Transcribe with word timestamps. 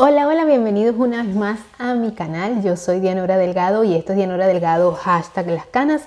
Hola, 0.00 0.28
hola, 0.28 0.44
bienvenidos 0.44 0.94
una 0.96 1.24
vez 1.24 1.34
más 1.34 1.58
a 1.76 1.94
mi 1.94 2.12
canal. 2.12 2.62
Yo 2.62 2.76
soy 2.76 3.00
Dianora 3.00 3.36
Delgado 3.36 3.82
y 3.82 3.96
esto 3.96 4.12
es 4.12 4.16
Dianora 4.16 4.46
Delgado, 4.46 4.92
hashtag 4.92 5.48
las 5.48 5.66
canas, 5.66 6.02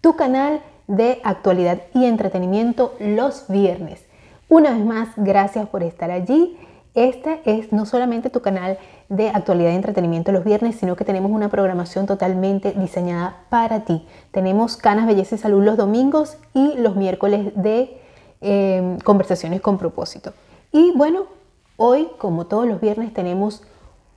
tu 0.00 0.14
canal 0.14 0.60
de 0.86 1.20
actualidad 1.24 1.80
y 1.92 2.04
entretenimiento 2.04 2.94
los 3.00 3.48
viernes. 3.48 4.06
Una 4.48 4.70
vez 4.70 4.84
más, 4.84 5.08
gracias 5.16 5.68
por 5.68 5.82
estar 5.82 6.12
allí. 6.12 6.56
Este 6.94 7.40
es 7.44 7.72
no 7.72 7.84
solamente 7.84 8.30
tu 8.30 8.42
canal 8.42 8.78
de 9.08 9.30
actualidad 9.30 9.72
y 9.72 9.74
entretenimiento 9.74 10.30
los 10.30 10.44
viernes, 10.44 10.76
sino 10.76 10.94
que 10.94 11.04
tenemos 11.04 11.32
una 11.32 11.48
programación 11.48 12.06
totalmente 12.06 12.70
diseñada 12.70 13.38
para 13.50 13.80
ti. 13.80 14.06
Tenemos 14.30 14.76
Canas, 14.76 15.08
Belleza 15.08 15.34
y 15.34 15.38
Salud 15.38 15.64
los 15.64 15.76
domingos 15.76 16.36
y 16.54 16.74
los 16.74 16.94
miércoles 16.94 17.50
de 17.56 18.00
eh, 18.40 18.98
conversaciones 19.02 19.60
con 19.60 19.78
propósito. 19.78 20.32
Y 20.70 20.92
bueno, 20.94 21.41
Hoy, 21.84 22.06
como 22.16 22.46
todos 22.46 22.64
los 22.64 22.80
viernes, 22.80 23.12
tenemos 23.12 23.64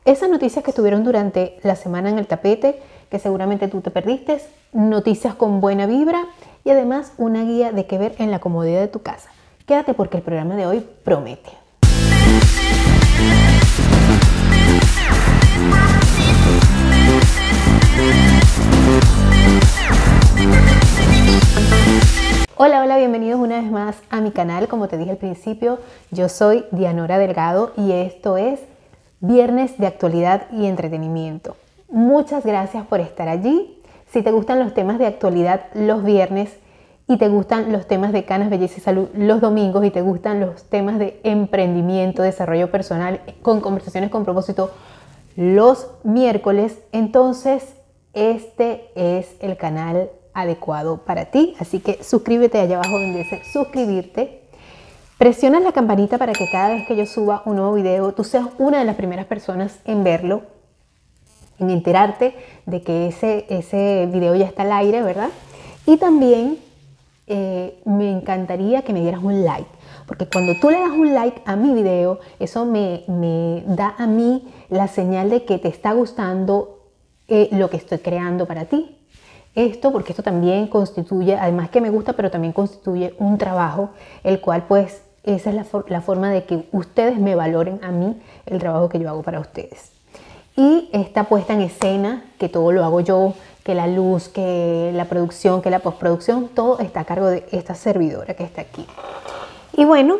esas 0.05 0.29
noticias 0.29 0.63
que 0.63 0.69
estuvieron 0.69 1.03
durante 1.03 1.57
la 1.63 1.75
semana 1.75 2.11
en 2.11 2.19
el 2.19 2.27
tapete, 2.27 2.79
que 3.09 3.17
seguramente 3.17 3.67
tú 3.67 3.81
te 3.81 3.89
perdiste, 3.89 4.39
noticias 4.71 5.33
con 5.33 5.61
buena 5.61 5.87
vibra 5.87 6.27
y 6.63 6.70
además 6.70 7.13
una 7.17 7.43
guía 7.43 7.71
de 7.71 7.87
qué 7.87 7.97
ver 7.97 8.13
en 8.20 8.29
la 8.29 8.37
comodidad 8.37 8.81
de 8.81 8.87
tu 8.87 9.01
casa. 9.01 9.31
Quédate 9.65 9.95
porque 9.95 10.17
el 10.17 10.23
programa 10.23 10.55
de 10.55 10.67
hoy 10.67 10.85
promete. 11.03 11.49
Hola, 22.57 22.81
hola, 22.81 22.95
bienvenidos 22.95 23.37
una 23.41 23.59
vez 23.59 23.69
más 23.69 23.97
a 24.09 24.21
mi 24.21 24.31
canal. 24.31 24.69
Como 24.69 24.87
te 24.87 24.97
dije 24.97 25.11
al 25.11 25.17
principio, 25.17 25.77
yo 26.09 26.29
soy 26.29 26.63
Dianora 26.71 27.17
Delgado 27.17 27.73
y 27.75 27.91
esto 27.91 28.37
es 28.37 28.61
Viernes 29.19 29.77
de 29.77 29.87
Actualidad 29.87 30.47
y 30.53 30.65
Entretenimiento. 30.65 31.57
Muchas 31.89 32.45
gracias 32.45 32.85
por 32.87 33.01
estar 33.01 33.27
allí. 33.27 33.81
Si 34.07 34.21
te 34.21 34.31
gustan 34.31 34.59
los 34.59 34.73
temas 34.73 34.99
de 34.99 35.05
actualidad 35.05 35.65
los 35.73 36.05
viernes 36.05 36.49
y 37.09 37.17
te 37.17 37.27
gustan 37.27 37.73
los 37.73 37.87
temas 37.87 38.13
de 38.13 38.23
canas, 38.23 38.49
belleza 38.49 38.75
y 38.77 38.81
salud 38.81 39.09
los 39.13 39.41
domingos 39.41 39.84
y 39.84 39.91
te 39.91 40.01
gustan 40.01 40.40
los 40.40 40.63
temas 40.63 40.97
de 40.97 41.19
emprendimiento, 41.23 42.23
desarrollo 42.23 42.71
personal 42.71 43.19
con 43.41 43.59
conversaciones 43.59 44.12
con 44.12 44.23
propósito 44.23 44.71
los 45.35 45.90
miércoles, 46.05 46.79
entonces 46.93 47.75
este 48.13 48.91
es 48.95 49.35
el 49.41 49.57
canal 49.57 50.09
adecuado 50.35 50.97
para 50.97 51.25
ti. 51.25 51.55
Así 51.59 51.79
que 51.79 52.03
suscríbete 52.03 52.59
allá 52.59 52.75
abajo 52.75 52.99
donde 52.99 53.19
dice 53.19 53.41
suscribirte. 53.51 54.41
Presiona 55.17 55.61
la 55.61 55.71
campanita 55.71 56.17
para 56.17 56.33
que 56.33 56.49
cada 56.51 56.69
vez 56.69 56.85
que 56.85 56.95
yo 56.95 57.05
suba 57.05 57.41
un 57.45 57.55
nuevo 57.55 57.73
video, 57.73 58.11
tú 58.11 58.25
seas 58.25 58.47
una 58.57 58.79
de 58.79 58.85
las 58.85 58.97
primeras 58.97 59.25
personas 59.25 59.79
en 59.85 60.03
verlo, 60.03 60.43
en 61.57 61.69
enterarte 61.69 62.35
de 62.65 62.81
que 62.81 63.07
ese, 63.07 63.45
ese 63.47 64.09
video 64.11 64.35
ya 64.35 64.45
está 64.45 64.63
al 64.63 64.73
aire, 64.73 65.01
¿verdad? 65.01 65.29
Y 65.85 65.95
también 65.95 66.59
eh, 67.28 67.79
me 67.85 68.11
encantaría 68.11 68.81
que 68.81 68.91
me 68.91 69.00
dieras 69.00 69.23
un 69.23 69.45
like, 69.45 69.69
porque 70.06 70.28
cuando 70.28 70.53
tú 70.59 70.69
le 70.69 70.79
das 70.79 70.91
un 70.91 71.13
like 71.13 71.41
a 71.45 71.56
mi 71.56 71.73
video, 71.73 72.19
eso 72.39 72.66
me, 72.66 73.06
me 73.07 73.63
da 73.67 73.95
a 73.97 74.07
mí 74.07 74.45
la 74.67 74.89
señal 74.89 75.29
de 75.29 75.45
que 75.45 75.59
te 75.59 75.69
está 75.69 75.94
gustando 75.94 76.91
eh, 77.29 77.47
lo 77.53 77.69
que 77.69 77.78
estoy 77.78 78.00
creando 78.00 78.45
para 78.45 78.66
ti 78.66 78.94
esto 79.56 79.91
porque 79.91 80.11
esto 80.11 80.23
también 80.23 80.67
constituye, 80.67 81.35
además 81.35 81.69
que 81.69 81.81
me 81.81 81.89
gusta, 81.89 82.13
pero 82.13 82.29
también 82.29 82.53
constituye 82.53 83.16
un 83.19 83.38
trabajo, 83.38 83.89
el 84.23 84.41
cual 84.41 84.66
pues 84.67 85.01
esa 85.23 85.50
es 85.50 85.56
la, 85.56 86.01
forma 86.01 86.29
de 86.29 86.44
que 86.44 86.67
ustedes 86.72 87.17
me 87.17 87.34
valoren 87.34 87.84
a 87.84 87.91
mí 87.91 88.22
el 88.45 88.59
trabajo 88.59 88.89
que 88.89 89.00
yo 89.00 89.09
hago 89.09 89.23
para 89.23 89.39
ustedes. 89.39 89.91
Y 90.56 90.89
esta 90.94 91.25
puesta 91.25 91.53
en 91.53 91.62
escena, 91.62 92.23
que 92.38 92.47
todo 92.47 92.72
lo 92.72 92.85
hago 92.85 93.01
yo, 93.01 93.34
que 93.63 93.73
la 93.73 93.88
luz, 93.88 94.29
que 94.29 94.91
la 94.94 95.06
producción, 95.06 95.62
que 95.62 95.72
la 95.72 95.80
postproducción, 95.80 96.50
todo 96.50 96.80
está 96.80 97.01
a 97.01 97.06
cargo 97.06 97.28
de 97.28 97.46
esta 97.51 97.74
servidora 97.74 98.35
que 98.35 98.44
está 98.44 98.62
aquí. 98.62 98.85
Y 99.75 99.84
bueno, 99.85 100.18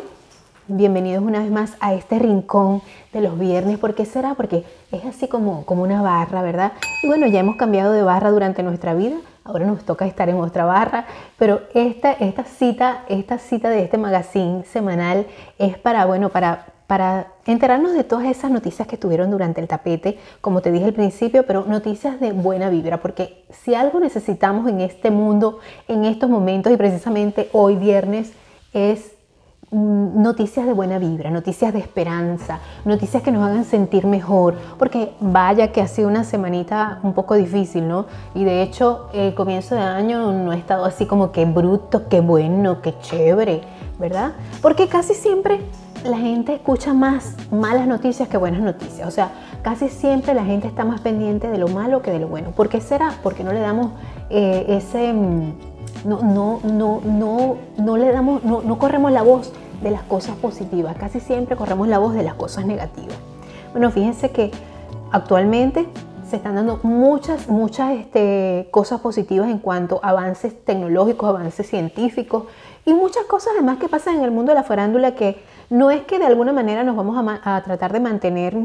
bienvenidos 0.68 1.22
una 1.22 1.40
vez 1.40 1.50
más 1.50 1.74
a 1.80 1.94
este 1.94 2.18
rincón 2.18 2.82
de 3.12 3.20
los 3.20 3.38
viernes. 3.38 3.78
¿Por 3.78 3.94
qué 3.94 4.04
será? 4.04 4.34
Porque 4.34 4.64
es 4.90 5.04
así 5.04 5.28
como, 5.28 5.64
como 5.64 5.82
una 5.82 6.02
barra, 6.02 6.42
¿verdad? 6.42 6.72
Y 7.02 7.06
bueno, 7.06 7.26
ya 7.26 7.40
hemos 7.40 7.56
cambiado 7.56 7.92
de 7.92 8.02
barra 8.02 8.30
durante 8.30 8.62
nuestra 8.62 8.94
vida. 8.94 9.16
Ahora 9.44 9.64
nos 9.64 9.84
toca 9.84 10.06
estar 10.06 10.28
en 10.28 10.36
otra 10.36 10.64
barra, 10.64 11.06
pero 11.38 11.60
esta, 11.72 12.12
esta 12.12 12.44
cita, 12.44 13.04
esta 13.08 13.38
cita 13.38 13.68
de 13.68 13.84
este 13.84 13.96
magazine 13.96 14.64
semanal 14.64 15.26
es 15.56 15.78
para, 15.78 16.04
bueno, 16.04 16.30
para, 16.30 16.66
para 16.88 17.28
enterarnos 17.46 17.92
de 17.92 18.02
todas 18.02 18.26
esas 18.26 18.50
noticias 18.50 18.88
que 18.88 18.96
tuvieron 18.96 19.30
durante 19.30 19.60
el 19.60 19.68
tapete, 19.68 20.18
como 20.40 20.62
te 20.62 20.72
dije 20.72 20.86
al 20.86 20.94
principio, 20.94 21.46
pero 21.46 21.64
noticias 21.64 22.18
de 22.18 22.32
buena 22.32 22.70
vibra, 22.70 22.96
porque 23.00 23.44
si 23.50 23.76
algo 23.76 24.00
necesitamos 24.00 24.68
en 24.68 24.80
este 24.80 25.12
mundo, 25.12 25.60
en 25.86 26.04
estos 26.04 26.28
momentos 26.28 26.72
y 26.72 26.76
precisamente 26.76 27.48
hoy 27.52 27.76
viernes, 27.76 28.32
es 28.72 29.15
noticias 29.70 30.64
de 30.64 30.72
buena 30.72 30.98
vibra, 30.98 31.30
noticias 31.30 31.72
de 31.72 31.80
esperanza, 31.80 32.60
noticias 32.84 33.22
que 33.22 33.32
nos 33.32 33.44
hagan 33.44 33.64
sentir 33.64 34.06
mejor, 34.06 34.54
porque 34.78 35.12
vaya 35.20 35.72
que 35.72 35.80
ha 35.80 35.88
sido 35.88 36.08
una 36.08 36.24
semanita 36.24 37.00
un 37.02 37.14
poco 37.14 37.34
difícil, 37.34 37.88
¿no? 37.88 38.06
Y 38.34 38.44
de 38.44 38.62
hecho 38.62 39.08
el 39.12 39.34
comienzo 39.34 39.74
de 39.74 39.80
año 39.80 40.32
no 40.32 40.52
ha 40.52 40.56
estado 40.56 40.84
así 40.84 41.06
como 41.06 41.32
que 41.32 41.44
bruto, 41.44 42.08
que 42.08 42.20
bueno, 42.20 42.80
que 42.80 42.96
chévere, 43.00 43.62
¿verdad? 43.98 44.32
Porque 44.62 44.88
casi 44.88 45.14
siempre 45.14 45.60
la 46.04 46.18
gente 46.18 46.54
escucha 46.54 46.92
más 46.94 47.34
malas 47.50 47.88
noticias 47.88 48.28
que 48.28 48.36
buenas 48.36 48.60
noticias, 48.60 49.08
o 49.08 49.10
sea, 49.10 49.32
casi 49.62 49.88
siempre 49.88 50.32
la 50.34 50.44
gente 50.44 50.68
está 50.68 50.84
más 50.84 51.00
pendiente 51.00 51.50
de 51.50 51.58
lo 51.58 51.66
malo 51.66 52.02
que 52.02 52.12
de 52.12 52.20
lo 52.20 52.28
bueno. 52.28 52.52
¿Por 52.52 52.68
qué 52.68 52.80
será? 52.80 53.14
Porque 53.22 53.42
no 53.42 53.52
le 53.52 53.58
damos 53.58 53.90
eh, 54.30 54.64
ese 54.68 55.12
mm, 55.12 55.75
no, 56.04 56.22
no, 56.22 56.60
no, 56.64 57.00
no, 57.04 57.56
no 57.76 57.96
le 57.96 58.12
damos, 58.12 58.44
no, 58.44 58.62
no 58.62 58.78
corremos 58.78 59.12
la 59.12 59.22
voz 59.22 59.52
de 59.82 59.90
las 59.90 60.02
cosas 60.02 60.36
positivas, 60.36 60.96
casi 60.96 61.20
siempre 61.20 61.56
corremos 61.56 61.88
la 61.88 61.98
voz 61.98 62.14
de 62.14 62.22
las 62.22 62.34
cosas 62.34 62.66
negativas. 62.66 63.16
Bueno, 63.72 63.90
fíjense 63.90 64.30
que 64.30 64.50
actualmente 65.12 65.86
se 66.28 66.36
están 66.36 66.56
dando 66.56 66.80
muchas, 66.82 67.48
muchas 67.48 67.92
este, 67.92 68.68
cosas 68.70 69.00
positivas 69.00 69.48
en 69.48 69.58
cuanto 69.58 70.00
a 70.02 70.10
avances 70.10 70.64
tecnológicos, 70.64 71.28
avances 71.28 71.68
científicos 71.68 72.44
y 72.84 72.94
muchas 72.94 73.24
cosas 73.26 73.52
además 73.54 73.78
que 73.78 73.88
pasan 73.88 74.16
en 74.16 74.24
el 74.24 74.30
mundo 74.30 74.52
de 74.52 74.56
la 74.56 74.64
farándula 74.64 75.14
que 75.14 75.42
no 75.70 75.90
es 75.90 76.02
que 76.02 76.18
de 76.18 76.26
alguna 76.26 76.52
manera 76.52 76.84
nos 76.84 76.96
vamos 76.96 77.16
a, 77.16 77.56
a 77.56 77.62
tratar 77.62 77.92
de 77.92 78.00
mantener 78.00 78.56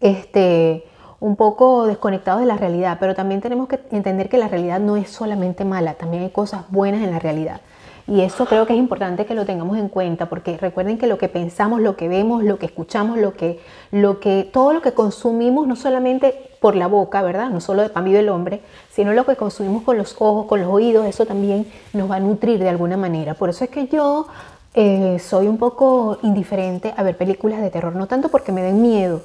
este, 0.00 0.84
un 1.20 1.36
poco 1.36 1.86
desconectados 1.86 2.40
de 2.40 2.46
la 2.46 2.56
realidad, 2.56 2.98
pero 3.00 3.14
también 3.14 3.40
tenemos 3.40 3.68
que 3.68 3.80
entender 3.90 4.28
que 4.28 4.38
la 4.38 4.48
realidad 4.48 4.80
no 4.80 4.96
es 4.96 5.10
solamente 5.10 5.64
mala, 5.64 5.94
también 5.94 6.22
hay 6.22 6.30
cosas 6.30 6.64
buenas 6.70 7.02
en 7.02 7.10
la 7.10 7.18
realidad. 7.18 7.60
Y 8.06 8.22
eso 8.22 8.46
creo 8.46 8.66
que 8.66 8.72
es 8.72 8.78
importante 8.78 9.26
que 9.26 9.34
lo 9.34 9.44
tengamos 9.44 9.76
en 9.76 9.90
cuenta, 9.90 10.30
porque 10.30 10.56
recuerden 10.56 10.96
que 10.96 11.06
lo 11.06 11.18
que 11.18 11.28
pensamos, 11.28 11.82
lo 11.82 11.94
que 11.94 12.08
vemos, 12.08 12.42
lo 12.42 12.58
que 12.58 12.64
escuchamos, 12.64 13.18
lo 13.18 13.34
que, 13.34 13.60
lo 13.90 14.18
que, 14.18 14.48
todo 14.50 14.72
lo 14.72 14.80
que 14.80 14.92
consumimos, 14.92 15.66
no 15.66 15.76
solamente 15.76 16.34
por 16.58 16.74
la 16.74 16.86
boca, 16.86 17.20
¿verdad? 17.20 17.50
No 17.50 17.60
solo 17.60 17.82
de 17.82 17.90
pan 17.90 18.04
vive 18.04 18.20
el 18.20 18.30
hombre, 18.30 18.62
sino 18.90 19.12
lo 19.12 19.26
que 19.26 19.36
consumimos 19.36 19.82
con 19.82 19.98
los 19.98 20.16
ojos, 20.18 20.46
con 20.46 20.62
los 20.62 20.70
oídos, 20.70 21.04
eso 21.04 21.26
también 21.26 21.70
nos 21.92 22.10
va 22.10 22.16
a 22.16 22.20
nutrir 22.20 22.58
de 22.60 22.70
alguna 22.70 22.96
manera. 22.96 23.34
Por 23.34 23.50
eso 23.50 23.64
es 23.64 23.70
que 23.70 23.88
yo 23.88 24.26
eh, 24.72 25.18
soy 25.18 25.46
un 25.46 25.58
poco 25.58 26.18
indiferente 26.22 26.94
a 26.96 27.02
ver 27.02 27.14
películas 27.14 27.60
de 27.60 27.68
terror, 27.68 27.94
no 27.94 28.06
tanto 28.06 28.30
porque 28.30 28.52
me 28.52 28.62
den 28.62 28.80
miedo, 28.80 29.20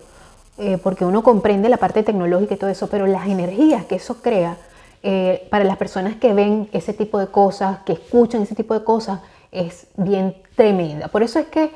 eh, 0.60 0.78
porque 0.78 1.04
uno 1.04 1.24
comprende 1.24 1.68
la 1.68 1.78
parte 1.78 2.04
tecnológica 2.04 2.54
y 2.54 2.58
todo 2.58 2.70
eso, 2.70 2.88
pero 2.88 3.08
las 3.08 3.28
energías 3.28 3.86
que 3.86 3.96
eso 3.96 4.22
crea 4.22 4.58
eh, 5.02 5.48
para 5.50 5.64
las 5.64 5.78
personas 5.78 6.16
que 6.18 6.34
ven 6.34 6.70
ese 6.74 6.94
tipo 6.94 7.18
de 7.18 7.28
cosas, 7.28 7.80
que 7.80 7.94
escuchan 7.94 8.44
ese 8.44 8.54
tipo 8.54 8.76
de 8.76 8.84
cosas, 8.84 9.22
es 9.52 9.88
bien 9.98 10.36
tremenda. 10.56 11.08
Por 11.08 11.24
eso 11.24 11.40
es 11.40 11.48
que 11.48 11.72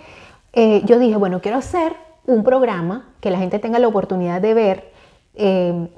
eh, 0.53 0.83
yo 0.85 0.99
dije, 0.99 1.15
bueno, 1.15 1.41
quiero 1.41 1.57
hacer 1.57 1.93
un 2.27 2.43
programa 2.43 3.09
que 3.19 3.31
la 3.31 3.39
gente 3.39 3.57
tenga 3.57 3.79
la 3.79 3.87
oportunidad 3.87 4.41
de 4.41 4.53
ver 4.53 4.97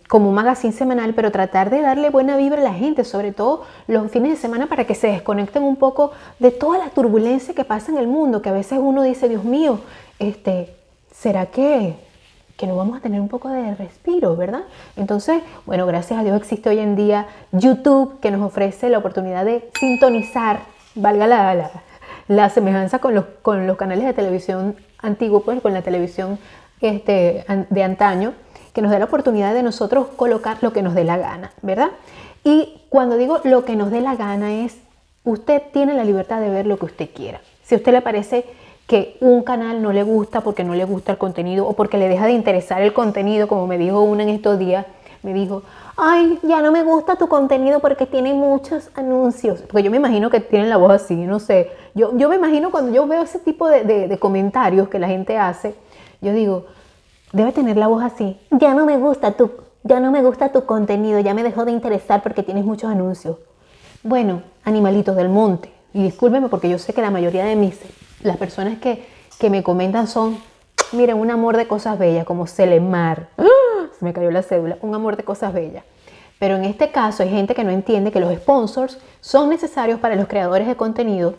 como 0.09 0.27
un 0.27 0.35
magazine 0.35 0.73
semanal, 0.73 1.13
pero 1.13 1.31
tratar 1.31 1.69
de 1.69 1.79
darle 1.79 2.09
buena 2.09 2.35
vibra 2.35 2.59
a 2.59 2.63
la 2.63 2.73
gente, 2.73 3.05
sobre 3.05 3.31
todo 3.31 3.63
los 3.87 4.11
fines 4.11 4.31
de 4.31 4.35
semana, 4.35 4.67
para 4.67 4.83
que 4.83 4.95
se 4.95 5.07
desconecten 5.07 5.63
un 5.63 5.77
poco 5.77 6.11
de 6.39 6.51
toda 6.51 6.77
la 6.77 6.89
turbulencia 6.89 7.55
que 7.55 7.63
pasa 7.63 7.89
en 7.89 7.99
el 7.99 8.07
mundo, 8.07 8.41
que 8.41 8.49
a 8.49 8.51
veces 8.51 8.79
uno 8.81 9.01
dice, 9.01 9.29
Dios 9.29 9.45
mío, 9.45 9.79
este, 10.19 10.75
¿será 11.13 11.45
que 11.45 11.95
que 12.59 12.67
nos 12.67 12.75
vamos 12.75 12.97
a 12.97 12.99
tener 12.99 13.21
un 13.21 13.29
poco 13.29 13.47
de 13.47 13.73
respiro, 13.73 14.35
¿verdad? 14.35 14.63
Entonces, 14.97 15.41
bueno, 15.65 15.87
gracias 15.87 16.19
a 16.19 16.23
Dios 16.25 16.35
existe 16.35 16.67
hoy 16.67 16.79
en 16.79 16.97
día 16.97 17.25
YouTube 17.53 18.19
que 18.19 18.31
nos 18.31 18.41
ofrece 18.41 18.89
la 18.89 18.97
oportunidad 18.97 19.45
de 19.45 19.69
sintonizar, 19.79 20.59
valga 20.93 21.25
la, 21.25 21.71
la, 22.27 22.49
semejanza 22.49 22.99
con 22.99 23.15
los, 23.15 23.23
con 23.41 23.65
los 23.65 23.77
canales 23.77 24.03
de 24.03 24.13
televisión 24.13 24.75
antiguos, 25.01 25.43
pues 25.45 25.61
con 25.61 25.73
la 25.73 25.83
televisión 25.83 26.37
este, 26.81 27.45
de 27.69 27.83
antaño, 27.83 28.33
que 28.73 28.81
nos 28.81 28.91
da 28.91 28.99
la 28.99 29.05
oportunidad 29.05 29.53
de 29.53 29.63
nosotros 29.63 30.07
colocar 30.17 30.57
lo 30.59 30.73
que 30.73 30.81
nos 30.81 30.93
dé 30.95 31.05
la 31.05 31.17
gana, 31.17 31.53
¿verdad? 31.61 31.91
Y 32.43 32.81
cuando 32.89 33.15
digo 33.15 33.39
lo 33.45 33.63
que 33.63 33.77
nos 33.77 33.89
dé 33.89 34.01
la 34.01 34.17
gana 34.17 34.65
es, 34.65 34.75
usted 35.23 35.61
tiene 35.71 35.93
la 35.93 36.03
libertad 36.03 36.41
de 36.41 36.49
ver 36.49 36.67
lo 36.67 36.77
que 36.77 36.87
usted 36.87 37.09
quiera. 37.15 37.39
Si 37.63 37.75
a 37.75 37.77
usted 37.77 37.93
le 37.93 38.01
parece 38.01 38.45
que 38.89 39.17
un 39.21 39.43
canal 39.43 39.83
no 39.83 39.93
le 39.93 40.01
gusta 40.01 40.41
porque 40.41 40.63
no 40.63 40.73
le 40.73 40.83
gusta 40.83 41.11
el 41.11 41.19
contenido 41.19 41.67
o 41.67 41.73
porque 41.73 41.99
le 41.99 42.09
deja 42.09 42.25
de 42.25 42.31
interesar 42.31 42.81
el 42.81 42.91
contenido, 42.91 43.47
como 43.47 43.67
me 43.67 43.77
dijo 43.77 44.01
una 44.01 44.23
en 44.23 44.29
estos 44.29 44.57
días, 44.57 44.87
me 45.21 45.31
dijo, 45.31 45.61
ay, 45.95 46.39
ya 46.41 46.63
no 46.63 46.71
me 46.71 46.83
gusta 46.83 47.15
tu 47.15 47.27
contenido 47.27 47.81
porque 47.81 48.07
tiene 48.07 48.33
muchos 48.33 48.89
anuncios. 48.95 49.61
Porque 49.61 49.83
yo 49.83 49.91
me 49.91 49.97
imagino 49.97 50.31
que 50.31 50.39
tienen 50.39 50.69
la 50.69 50.77
voz 50.77 50.91
así, 50.91 51.15
no 51.15 51.39
sé. 51.39 51.69
Yo, 51.93 52.17
yo 52.17 52.29
me 52.29 52.37
imagino 52.37 52.71
cuando 52.71 52.91
yo 52.91 53.05
veo 53.05 53.21
ese 53.21 53.37
tipo 53.37 53.67
de, 53.69 53.83
de 53.83 54.17
comentarios 54.17 54.89
que 54.89 54.97
la 54.97 55.07
gente 55.07 55.37
hace, 55.37 55.75
yo 56.19 56.33
digo, 56.33 56.65
debe 57.31 57.51
tener 57.51 57.77
la 57.77 57.85
voz 57.85 58.03
así. 58.03 58.39
Ya 58.49 58.73
no 58.73 58.87
me 58.87 58.97
gusta 58.97 59.33
tu, 59.33 59.51
ya 59.83 59.99
no 59.99 60.09
me 60.09 60.23
gusta 60.23 60.51
tu 60.51 60.65
contenido, 60.65 61.19
ya 61.19 61.35
me 61.35 61.43
dejó 61.43 61.63
de 61.63 61.73
interesar 61.73 62.23
porque 62.23 62.41
tienes 62.41 62.65
muchos 62.65 62.89
anuncios. 62.89 63.37
Bueno, 64.01 64.41
animalitos 64.63 65.15
del 65.15 65.29
monte. 65.29 65.71
Y 65.93 66.01
discúlpeme 66.01 66.49
porque 66.49 66.69
yo 66.69 66.79
sé 66.79 66.91
que 66.91 67.01
la 67.01 67.11
mayoría 67.11 67.45
de 67.45 67.55
mis, 67.55 67.79
las 68.21 68.37
personas 68.37 68.79
que, 68.79 69.05
que 69.39 69.49
me 69.49 69.63
comentan 69.63 70.07
son, 70.07 70.37
miren, 70.91 71.17
un 71.17 71.31
amor 71.31 71.57
de 71.57 71.67
cosas 71.67 71.97
bellas, 71.97 72.25
como 72.25 72.47
Celemar. 72.47 73.29
¡Ah! 73.37 73.87
Se 73.97 74.05
me 74.05 74.13
cayó 74.13 74.31
la 74.31 74.43
cédula, 74.43 74.77
un 74.81 74.95
amor 74.95 75.17
de 75.17 75.23
cosas 75.23 75.53
bellas. 75.53 75.83
Pero 76.39 76.55
en 76.55 76.63
este 76.63 76.91
caso 76.91 77.23
hay 77.23 77.29
gente 77.29 77.53
que 77.53 77.63
no 77.63 77.71
entiende 77.71 78.11
que 78.11 78.19
los 78.19 78.33
sponsors 78.33 78.97
son 79.19 79.49
necesarios 79.49 79.99
para 79.99 80.15
los 80.15 80.27
creadores 80.27 80.67
de 80.67 80.75
contenido 80.75 81.35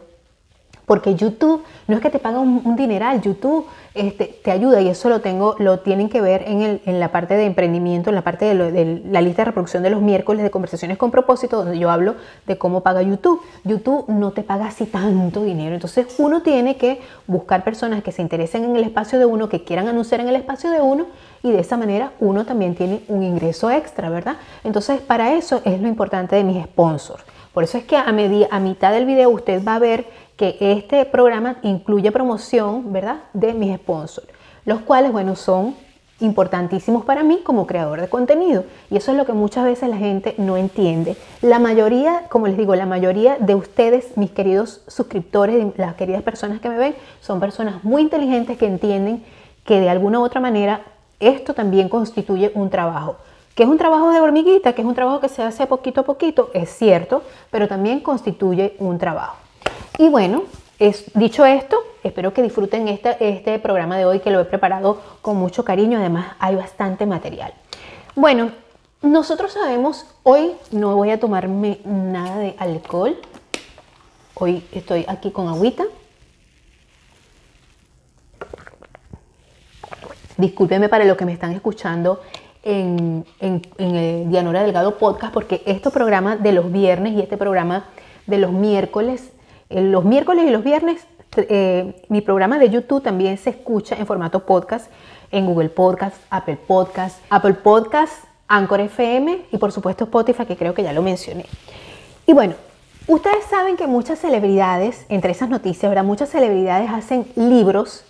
porque 0.91 1.15
YouTube 1.15 1.63
no 1.87 1.95
es 1.95 2.03
que 2.03 2.11
te 2.11 2.19
paga 2.19 2.41
un, 2.41 2.75
dineral, 2.75 3.21
YouTube 3.23 3.65
este, 3.95 4.25
te 4.43 4.51
ayuda 4.51 4.81
y 4.81 4.89
eso 4.89 5.09
lo 5.09 5.21
tengo, 5.21 5.55
lo 5.61 5.79
tienen 5.79 6.09
que 6.09 6.21
ver 6.21 6.43
en, 6.49 6.63
el, 6.63 6.83
en 6.85 6.99
la 6.99 7.13
parte 7.13 7.35
de 7.35 7.45
emprendimiento, 7.45 8.11
en 8.11 8.17
la 8.17 8.23
parte 8.23 8.53
de, 8.53 9.01
la 9.09 9.21
lista 9.21 9.43
de 9.43 9.45
reproducción 9.45 9.85
de 9.85 9.91
los 9.91 10.03
miércoles 10.03 10.43
de 10.43 10.51
conversaciones 10.51 10.99
con 10.99 11.13
propósito, 11.13 11.59
donde 11.59 11.79
yo 11.79 11.93
hablo 11.93 12.17
de 12.45 12.59
cómo 12.59 12.81
paga 12.81 13.03
YouTube. 13.03 13.41
YouTube 13.63 14.07
no 14.09 14.33
te 14.33 14.43
paga 14.43 14.67
así 14.67 14.85
tanto 14.85 15.45
dinero, 15.45 15.77
entonces 15.77 16.09
uno 16.19 16.43
tiene 16.43 16.77
que 16.77 17.01
buscar 17.29 17.63
personas 17.63 18.03
que 18.03 18.11
se 18.11 18.23
interesen 18.23 18.65
en 18.65 18.75
el 18.75 18.83
espacio 18.83 19.21
de 19.21 19.27
uno, 19.27 19.49
que 19.49 19.63
quieran 19.63 19.87
anunciar 19.87 20.21
en 20.21 20.27
el 20.27 20.35
espacio 20.35 20.71
de 20.71 20.81
uno 20.81 21.07
y 21.45 21.53
de 21.53 21.61
esa 21.61 21.77
manera 21.77 22.15
uno 22.19 22.45
también 22.45 22.75
tiene 22.75 23.03
un 23.07 23.23
ingreso 23.23 23.71
extra, 23.71 24.11
¿verdad? 24.11 24.39
Entonces 24.65 25.01
para 25.01 25.35
eso 25.35 25.63
es 25.65 25.81
lo 25.81 25.87
importante 25.87 26.35
de 26.35 26.43
mis 26.43 26.61
sponsors. 26.65 27.23
Por 27.53 27.65
eso 27.65 27.79
es 27.79 27.85
que 27.85 27.97
a, 27.97 28.07
a 28.07 28.61
mitad 28.61 28.93
del 28.93 29.07
video 29.07 29.29
usted 29.31 29.65
va 29.65 29.75
a 29.75 29.79
ver 29.81 30.07
que 30.41 30.57
este 30.59 31.05
programa 31.05 31.59
incluye 31.61 32.11
promoción, 32.11 32.95
¿verdad?, 32.95 33.19
de 33.35 33.53
mis 33.53 33.77
sponsors, 33.77 34.27
los 34.65 34.81
cuales, 34.81 35.13
bueno, 35.13 35.37
son 35.37 35.75
importantísimos 36.21 37.05
para 37.05 37.23
mí 37.23 37.41
como 37.45 37.67
creador 37.67 38.01
de 38.01 38.09
contenido. 38.09 38.65
Y 38.91 38.97
eso 38.97 39.11
es 39.11 39.19
lo 39.19 39.27
que 39.27 39.35
muchas 39.35 39.67
veces 39.67 39.91
la 39.91 39.99
gente 39.99 40.35
no 40.39 40.57
entiende. 40.57 41.19
La 41.43 41.59
mayoría, 41.59 42.23
como 42.31 42.47
les 42.47 42.57
digo, 42.57 42.75
la 42.75 42.87
mayoría 42.87 43.37
de 43.39 43.55
ustedes, 43.55 44.17
mis 44.17 44.31
queridos 44.31 44.83
suscriptores, 44.87 45.75
las 45.77 45.95
queridas 45.97 46.23
personas 46.23 46.59
que 46.63 46.71
me 46.71 46.79
ven, 46.79 46.95
son 47.21 47.39
personas 47.39 47.85
muy 47.85 48.01
inteligentes 48.01 48.57
que 48.57 48.67
entienden 48.67 49.23
que 49.67 49.79
de 49.79 49.91
alguna 49.91 50.21
u 50.21 50.23
otra 50.23 50.41
manera 50.41 50.81
esto 51.21 51.53
también 51.53 51.91
constituye 51.91 52.51
un 52.55 52.71
trabajo. 52.71 53.17
Que 53.55 53.65
es 53.65 53.69
un 53.69 53.77
trabajo 53.77 54.11
de 54.11 54.21
hormiguita, 54.21 54.73
que 54.73 54.81
es 54.81 54.89
un 54.89 54.95
trabajo 54.95 55.21
que 55.21 55.29
se 55.29 55.43
hace 55.43 55.67
poquito 55.67 56.01
a 56.01 56.05
poquito, 56.05 56.49
es 56.55 56.71
cierto, 56.71 57.25
pero 57.51 57.69
también 57.69 58.01
constituye 58.01 58.75
un 58.79 58.97
trabajo. 58.97 59.37
Y 59.99 60.09
bueno, 60.09 60.45
dicho 61.15 61.45
esto, 61.45 61.77
espero 62.03 62.33
que 62.33 62.43
disfruten 62.43 62.89
este, 62.89 63.17
este 63.21 63.59
programa 63.59 63.99
de 63.99 64.07
hoy 64.07 64.21
que 64.21 64.31
lo 64.31 64.41
he 64.41 64.45
preparado 64.45 65.01
con 65.21 65.37
mucho 65.37 65.65
cariño. 65.65 65.99
Además, 65.99 66.35
hay 66.39 66.55
bastante 66.55 67.05
material. 67.07 67.53
Bueno, 68.15 68.51
nosotros 69.03 69.53
sabemos, 69.53 70.07
hoy 70.23 70.53
no 70.71 70.97
voy 70.97 71.11
a 71.11 71.21
tomarme 71.21 71.81
nada 71.85 72.39
de 72.39 72.55
alcohol. 72.59 73.17
Hoy 74.35 74.65
estoy 74.73 75.05
aquí 75.07 75.31
con 75.31 75.49
agüita. 75.49 75.85
Discúlpenme 80.39 80.89
para 80.89 81.05
los 81.05 81.19
que 81.19 81.27
me 81.27 81.35
están 81.35 81.53
escuchando 81.53 82.23
en, 82.63 83.27
en, 83.41 83.63
en, 83.77 83.95
el 83.95 84.31
Dianora 84.31 84.63
Delgado 84.63 84.97
Podcast, 84.97 85.35
porque 85.35 85.63
este 85.67 85.91
programa 85.91 86.37
de 86.37 86.53
los 86.53 86.73
viernes 86.73 87.13
y 87.13 87.21
este 87.21 87.37
programa 87.37 87.85
de 88.27 88.39
los 88.39 88.53
miércoles 88.53 89.33
los 89.71 90.05
miércoles 90.05 90.45
y 90.47 90.51
los 90.51 90.65
viernes 90.65 91.07
eh, 91.37 92.03
mi 92.09 92.21
programa 92.23 92.59
de 92.59 92.71
YouTube 92.71 93.03
también 93.03 93.39
se 93.39 93.51
escucha 93.51 93.95
en 93.97 94.05
formato 94.05 94.45
podcast 94.45 94.91
en 95.31 95.47
Google 95.47 95.69
Podcast, 95.69 96.17
Apple 96.31 96.59
Podcast, 96.67 97.23
Apple 97.31 97.55
Podcast, 97.55 98.25
Anchor 98.49 98.81
FM 98.81 99.47
y 99.53 99.59
por 99.59 99.71
supuesto 99.71 100.05
Spotify, 100.05 100.45
que 100.45 100.57
creo 100.57 100.75
que 100.75 100.83
ya 100.83 100.93
lo 100.93 101.03
mencioné. 101.03 101.47
Y 102.27 102.33
bueno, 102.33 102.55
ustedes 103.07 103.45
saben 103.45 103.77
que 103.77 103.87
muchas 103.87 104.19
celebridades, 104.19 105.07
entre 105.09 105.31
esas 105.31 105.49
noticias, 105.49 105.89
¿verdad? 105.89 106.05
muchas 106.05 106.31
celebridades 106.31 106.91
hacen 106.91 107.27
libros 107.37 108.05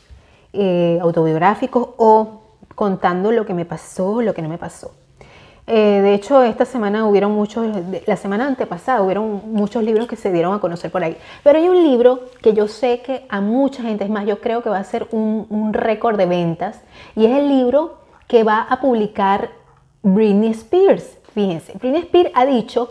eh, 0.55 0.99
autobiográficos 1.03 1.91
o 1.99 2.41
contando 2.75 3.33
lo 3.33 3.45
que 3.45 3.53
me 3.53 3.67
pasó, 3.67 4.23
lo 4.23 4.33
que 4.33 4.41
no 4.41 4.49
me 4.49 4.57
pasó. 4.59 4.93
Eh, 5.73 6.01
de 6.03 6.15
hecho, 6.15 6.43
esta 6.43 6.65
semana 6.65 7.07
hubieron 7.07 7.31
muchos, 7.31 7.65
la 8.05 8.17
semana 8.17 8.49
antepasada 8.49 9.03
hubieron 9.03 9.41
muchos 9.53 9.85
libros 9.85 10.09
que 10.09 10.17
se 10.17 10.33
dieron 10.33 10.53
a 10.53 10.59
conocer 10.59 10.91
por 10.91 11.05
ahí. 11.05 11.17
Pero 11.45 11.61
hay 11.61 11.69
un 11.69 11.81
libro 11.81 12.25
que 12.43 12.55
yo 12.55 12.67
sé 12.67 13.03
que 13.03 13.25
a 13.29 13.41
mucha 13.41 13.85
gente, 13.85 14.03
es 14.03 14.11
más, 14.11 14.27
yo 14.27 14.41
creo 14.41 14.65
que 14.65 14.69
va 14.69 14.79
a 14.79 14.85
ser 14.85 15.07
un, 15.13 15.47
un 15.49 15.73
récord 15.73 16.19
de 16.19 16.27
ventas, 16.27 16.81
y 17.15 17.27
es 17.27 17.39
el 17.39 17.47
libro 17.47 17.99
que 18.27 18.43
va 18.43 18.63
a 18.63 18.81
publicar 18.81 19.51
Britney 20.03 20.51
Spears. 20.51 21.19
Fíjense, 21.35 21.75
Britney 21.79 22.01
Spears 22.01 22.33
ha 22.35 22.47
dicho 22.47 22.91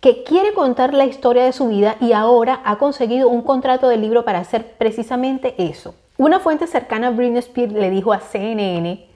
que 0.00 0.22
quiere 0.22 0.54
contar 0.54 0.94
la 0.94 1.04
historia 1.04 1.44
de 1.44 1.52
su 1.52 1.68
vida 1.68 1.96
y 2.00 2.12
ahora 2.12 2.62
ha 2.64 2.78
conseguido 2.78 3.28
un 3.28 3.42
contrato 3.42 3.86
de 3.86 3.98
libro 3.98 4.24
para 4.24 4.38
hacer 4.38 4.78
precisamente 4.78 5.54
eso. 5.58 5.94
Una 6.16 6.40
fuente 6.40 6.66
cercana 6.66 7.08
a 7.08 7.10
Britney 7.10 7.40
Spears 7.40 7.74
le 7.74 7.90
dijo 7.90 8.14
a 8.14 8.20
CNN 8.20 9.12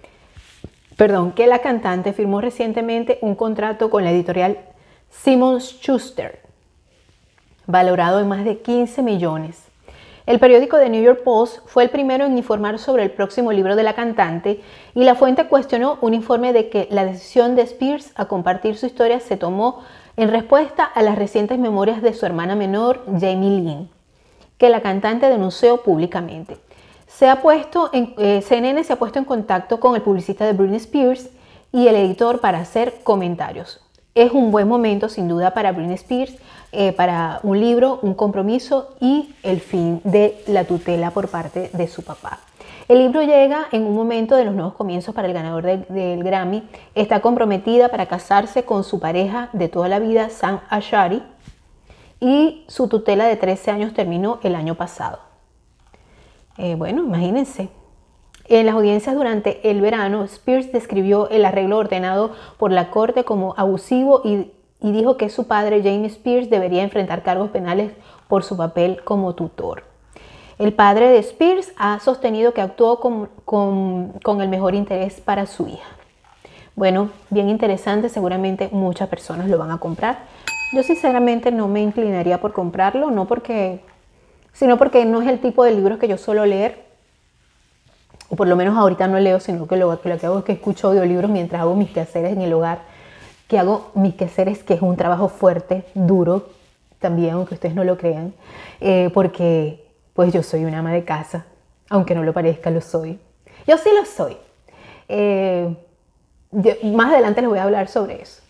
perdón, 0.99 1.31
que 1.31 1.47
la 1.47 1.61
cantante 1.61 2.13
firmó 2.13 2.41
recientemente 2.41 3.21
un 3.23 3.37
contrato 3.37 3.89
con 3.89 4.03
la 4.03 4.11
editorial 4.11 4.59
Simmons 5.09 5.79
Schuster, 5.81 6.41
valorado 7.67 8.19
en 8.19 8.27
más 8.27 8.45
de 8.45 8.59
15 8.59 9.03
millones. 9.05 9.63
El 10.27 10.41
periódico 10.41 10.77
The 10.77 10.91
New 10.91 11.01
York 11.01 11.23
Post 11.23 11.61
fue 11.67 11.85
el 11.85 11.91
primero 11.91 12.27
en 12.27 12.37
informar 12.37 12.81
sobre 12.81 13.05
el 13.05 13.13
próximo 13.13 13.53
libro 13.53 13.77
de 13.77 13.85
la 13.85 13.95
cantante 13.95 14.61
y 14.93 15.05
la 15.05 15.15
fuente 15.15 15.47
cuestionó 15.47 15.99
un 16.01 16.15
informe 16.15 16.53
de 16.53 16.69
que 16.69 16.89
la 16.91 17.05
decisión 17.05 17.55
de 17.55 17.63
Spears 17.63 18.11
a 18.17 18.25
compartir 18.25 18.77
su 18.77 18.87
historia 18.87 19.21
se 19.21 19.37
tomó 19.37 19.85
en 20.17 20.33
respuesta 20.33 20.83
a 20.83 21.03
las 21.03 21.17
recientes 21.17 21.61
memorias 21.61 22.03
de 22.03 22.13
su 22.13 22.27
hermana 22.27 22.57
menor, 22.57 23.05
Jamie 23.07 23.61
Lynn, 23.61 23.89
que 24.59 24.69
la 24.69 24.83
cantante 24.83 25.29
denunció 25.29 25.81
públicamente. 25.85 26.57
Se 27.09 27.29
ha 27.29 27.43
puesto 27.43 27.91
en, 27.93 28.15
eh, 28.19 28.43
CNN 28.43 28.85
se 28.85 28.93
ha 28.93 28.97
puesto 28.97 29.19
en 29.19 29.25
contacto 29.25 29.81
con 29.81 29.97
el 29.97 30.03
publicista 30.03 30.45
de 30.45 30.53
Britney 30.53 30.77
Spears 30.77 31.31
y 31.73 31.89
el 31.89 31.97
editor 31.97 32.41
para 32.41 32.61
hacer 32.61 33.01
comentarios. 33.03 33.81
Es 34.15 34.31
un 34.33 34.51
buen 34.51 34.69
momento, 34.69 35.09
sin 35.09 35.27
duda, 35.27 35.53
para 35.53 35.73
Britney 35.73 35.95
Spears, 35.95 36.37
eh, 36.71 36.93
para 36.93 37.41
un 37.43 37.59
libro, 37.59 37.99
un 38.03 38.15
compromiso 38.15 38.95
y 39.01 39.35
el 39.43 39.61
fin 39.61 40.01
de 40.05 40.43
la 40.47 40.65
tutela 40.65 41.11
por 41.11 41.29
parte 41.29 41.71
de 41.73 41.89
su 41.89 42.05
papá. 42.05 42.41
El 42.89 42.99
libro 42.99 43.23
llega 43.23 43.67
en 43.73 43.85
un 43.85 43.95
momento 43.95 44.37
de 44.37 44.45
los 44.45 44.55
nuevos 44.55 44.75
comienzos 44.75 45.15
para 45.15 45.29
el 45.29 45.35
ganador 45.35 45.65
del 45.65 46.23
Grammy. 46.23 46.69
Está 46.95 47.21
comprometida 47.21 47.89
para 47.89 48.07
casarse 48.07 48.65
con 48.65 48.85
su 48.85 49.01
pareja 49.01 49.49
de 49.53 49.69
toda 49.69 49.89
la 49.89 49.99
vida, 49.99 50.29
Sam 50.31 50.61
Ashari, 50.69 51.23
y 52.21 52.65
su 52.69 52.89
tutela 52.89 53.27
de 53.27 53.37
13 53.37 53.71
años 53.71 53.95
terminó 53.95 54.41
el 54.43 54.55
año 54.55 54.75
pasado. 54.75 55.28
Eh, 56.59 56.75
bueno, 56.75 57.05
imagínense. 57.05 57.71
En 58.49 58.67
las 58.67 58.75
audiencias 58.75 59.15
durante 59.15 59.71
el 59.71 59.81
verano, 59.81 60.25
Spears 60.25 60.73
describió 60.73 61.29
el 61.29 61.45
arreglo 61.45 61.79
ordenado 61.79 62.33
por 62.57 62.73
la 62.73 62.91
corte 62.91 63.25
como 63.25 63.55
abusivo 63.57 64.23
y, 64.25 64.51
dijo 64.81 65.17
que 65.17 65.29
su 65.29 65.47
padre, 65.47 65.83
James 65.83 66.13
Spears, 66.13 66.51
debería 66.51 66.83
enfrentar 66.83 67.23
cargos 67.23 67.51
penales 67.51 67.93
por 68.27 68.43
su 68.43 68.57
papel 68.57 69.03
como 69.05 69.35
tutor. 69.35 69.85
El 70.59 70.73
padre 70.73 71.09
de 71.09 71.19
Spears 71.19 71.73
ha 71.77 72.01
sostenido 72.01 72.53
que 72.53 72.61
actuó 72.61 72.99
con, 72.99 74.41
el 74.41 74.49
mejor 74.49 74.75
interés 74.75 75.21
para 75.21 75.47
su 75.47 75.69
hija. 75.69 75.89
Bueno, 76.75 77.11
bien 77.31 77.49
interesante, 77.49 78.09
seguramente 78.09 78.69
muchas 78.73 79.09
personas 79.09 79.49
lo 79.49 79.59
van 79.59 79.71
a 79.71 79.79
comprar. 79.79 80.21
Yo 80.73 80.83
sinceramente 80.83 81.53
no 81.53 81.69
me 81.69 81.81
inclinaría 81.83 82.41
por 82.41 82.53
comprarlo, 82.53 83.11
no 83.11 83.27
porque 83.27 83.83
sino 84.59 84.77
porque 84.77 85.05
no 85.05 85.23
es 85.23 85.29
el 85.29 85.39
tipo 85.39 85.63
de 85.63 85.71
libros 85.71 86.01
que 86.01 86.09
yo 86.09 86.19
suelo 86.19 86.45
leer, 86.45 86.85
o 88.29 88.35
por 88.35 88.49
lo 88.49 88.57
menos 88.57 88.77
ahorita 88.77 89.07
no 89.07 89.21
leo, 89.21 89.39
sino 89.39 89.69
que 89.69 89.77
lo, 89.77 90.01
que 90.01 90.11
hago 90.11 90.39
es 90.41 90.45
que 90.45 90.53
escucho 90.53 90.89
audiolibros 90.89 91.31
mientras 91.31 91.63
hago 91.63 91.77
mis 91.77 91.91
quehaceres 91.91 92.33
en 92.33 92.43
el 92.43 92.53
hogar, 92.53 92.81
que 93.47 93.57
hago 93.57 93.93
mis 93.95 94.17
quehaceres, 94.17 94.65
que 94.65 94.75
es 94.75 94.83
un 94.83 94.97
trabajo 94.97 95.29
fuerte, 95.29 95.85
duro, 95.95 96.49
también, 96.99 97.35
aunque 97.35 97.55
ustedes 97.55 97.77
no 97.77 97.85
lo 97.85 97.97
crean, 97.97 98.35
eh, 98.81 99.11
porque 99.15 99.87
pues 100.13 100.33
yo 100.33 100.43
soy 100.43 100.65
una 100.65 100.81
ama 100.81 100.93
de 100.93 101.05
casa, 101.05 101.47
aunque 101.89 102.17
no 102.17 102.25
lo 102.25 102.33
parezca, 102.33 102.69
lo 102.71 102.81
soy. 102.81 103.21
Yo 103.65 103.79
sí 103.79 103.91
lo 103.97 104.05
soy. 104.05 104.37
Eh, 105.09 105.73
más 106.83 107.13
adelante 107.13 107.43
les 107.43 107.49
voy 107.49 107.61
a 107.61 107.63
hablar 107.63 107.87
sobre 107.87 108.21
eso. 108.21 108.43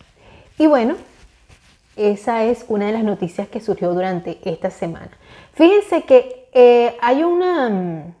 Y 0.57 0.65
bueno, 0.65 0.95
esa 1.95 2.45
es 2.45 2.65
una 2.67 2.87
de 2.87 2.93
las 2.93 3.03
noticias 3.03 3.47
que 3.47 3.61
surgió 3.61 3.93
durante 3.93 4.39
esta 4.43 4.71
semana. 4.71 5.11
Fíjense 5.59 6.03
que 6.03 6.47
eh, 6.53 6.95
hay 7.01 7.21
una, 7.21 8.15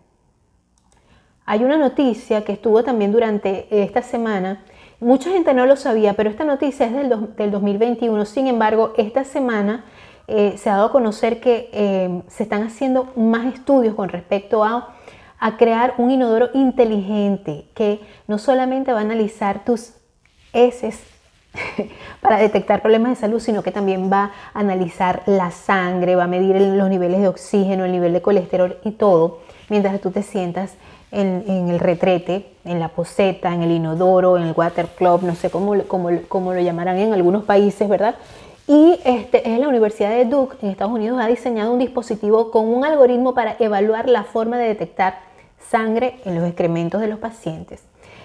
hay 1.45 1.63
una 1.63 1.77
noticia 1.77 2.43
que 2.43 2.51
estuvo 2.51 2.83
también 2.83 3.13
durante 3.13 3.65
esta 3.71 4.01
semana. 4.01 4.65
Mucha 4.99 5.29
gente 5.29 5.53
no 5.53 5.65
lo 5.65 5.77
sabía, 5.77 6.15
pero 6.15 6.29
esta 6.29 6.43
noticia 6.43 6.87
es 6.87 6.91
del, 6.91 7.33
del 7.37 7.51
2021. 7.51 8.25
Sin 8.25 8.47
embargo, 8.47 8.91
esta 8.97 9.23
semana 9.23 9.85
eh, 10.27 10.55
se 10.57 10.69
ha 10.69 10.73
dado 10.73 10.87
a 10.87 10.91
conocer 10.91 11.39
que 11.39 11.69
eh, 11.71 12.23
se 12.27 12.43
están 12.43 12.63
haciendo 12.63 13.13
más 13.15 13.45
estudios 13.53 13.95
con 13.95 14.09
respecto 14.09 14.65
a, 14.65 14.97
a 15.39 15.55
crear 15.55 15.93
un 15.97 16.11
inodoro 16.11 16.49
inteligente 16.53 17.69
que 17.73 18.01
no 18.27 18.37
solamente 18.37 18.91
va 18.91 18.99
a 18.99 19.03
analizar 19.03 19.63
tus 19.63 19.93
heces 20.51 21.01
para 22.21 22.37
detectar 22.37 22.81
problemas 22.81 23.11
de 23.11 23.15
salud, 23.15 23.39
sino 23.39 23.63
que 23.63 23.71
también 23.71 24.11
va 24.11 24.31
a 24.53 24.59
analizar 24.59 25.23
la 25.25 25.51
sangre, 25.51 26.15
va 26.15 26.25
a 26.25 26.27
medir 26.27 26.55
los 26.55 26.89
niveles 26.89 27.21
de 27.21 27.27
oxígeno, 27.27 27.85
el 27.85 27.91
nivel 27.91 28.13
de 28.13 28.21
colesterol 28.21 28.77
y 28.83 28.91
todo, 28.91 29.39
mientras 29.69 29.99
tú 30.01 30.11
te 30.11 30.23
sientas 30.23 30.75
en, 31.11 31.69
el 31.69 31.79
retrete, 31.79 32.45
en 32.65 32.79
la 32.79 32.89
poseta, 32.89 33.53
en 33.53 33.63
el 33.63 33.71
inodoro, 33.71 34.37
en 34.37 34.43
el 34.43 34.53
water 34.55 34.87
club, 34.87 35.23
no 35.23 35.35
sé 35.35 35.49
cómo, 35.49 35.75
cómo, 35.87 36.09
cómo 36.27 36.53
lo 36.53 36.61
llamarán 36.61 36.97
en 36.97 37.13
algunos 37.13 37.43
países, 37.43 37.89
¿verdad? 37.89 38.15
Y 38.67 38.99
este, 39.03 39.51
es 39.51 39.59
la 39.59 39.67
Universidad 39.67 40.11
de 40.11 40.25
Duke 40.25 40.57
en 40.61 40.69
Estados 40.69 40.93
Unidos 40.93 41.19
ha 41.19 41.25
diseñado 41.25 41.73
un 41.73 41.79
dispositivo 41.79 42.51
con 42.51 42.67
un 42.67 42.85
algoritmo 42.85 43.33
para 43.33 43.55
evaluar 43.57 44.07
la 44.07 44.23
forma 44.23 44.59
de 44.59 44.67
detectar 44.67 45.21
sangre 45.59 46.19
en 46.23 46.35
los 46.35 46.43
excrementos 46.43 47.01
de 47.01 47.07
los 47.07 47.17
pacientes. 47.17 47.81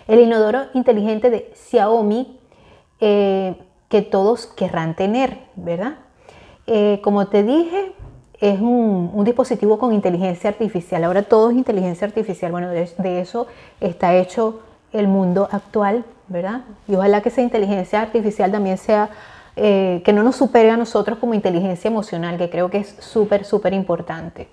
El 0.06 0.20
inodoro 0.20 0.64
inteligente 0.74 1.30
de 1.30 1.50
Xiaomi 1.54 2.38
eh, 3.06 3.54
que 3.90 4.00
todos 4.00 4.46
querrán 4.46 4.96
tener, 4.96 5.40
¿verdad? 5.56 5.96
Eh, 6.66 7.00
como 7.04 7.26
te 7.26 7.42
dije, 7.42 7.92
es 8.40 8.58
un, 8.58 9.22
dispositivo 9.26 9.78
con 9.78 9.92
inteligencia 9.92 10.48
artificial. 10.48 11.04
Ahora 11.04 11.22
todo 11.22 11.50
es 11.50 11.56
inteligencia 11.58 12.06
artificial. 12.06 12.50
Bueno, 12.50 12.70
de, 12.70 13.20
eso 13.20 13.46
está 13.78 14.14
hecho 14.14 14.60
el 14.94 15.06
mundo 15.06 15.50
actual, 15.52 16.06
¿verdad? 16.28 16.62
Y 16.88 16.94
ojalá 16.94 17.20
que 17.20 17.28
esa 17.28 17.42
inteligencia 17.42 18.00
artificial 18.00 18.50
también 18.50 18.78
sea, 18.78 19.10
eh, 19.54 20.00
que 20.02 20.14
no 20.14 20.22
nos 20.22 20.36
supere 20.36 20.70
a 20.70 20.78
nosotros 20.78 21.18
como 21.18 21.34
inteligencia 21.34 21.88
emocional, 21.88 22.38
que 22.38 22.48
creo 22.48 22.70
que 22.70 22.78
es 22.78 22.96
súper, 23.00 23.44
súper 23.44 23.74
importante. 23.74 24.48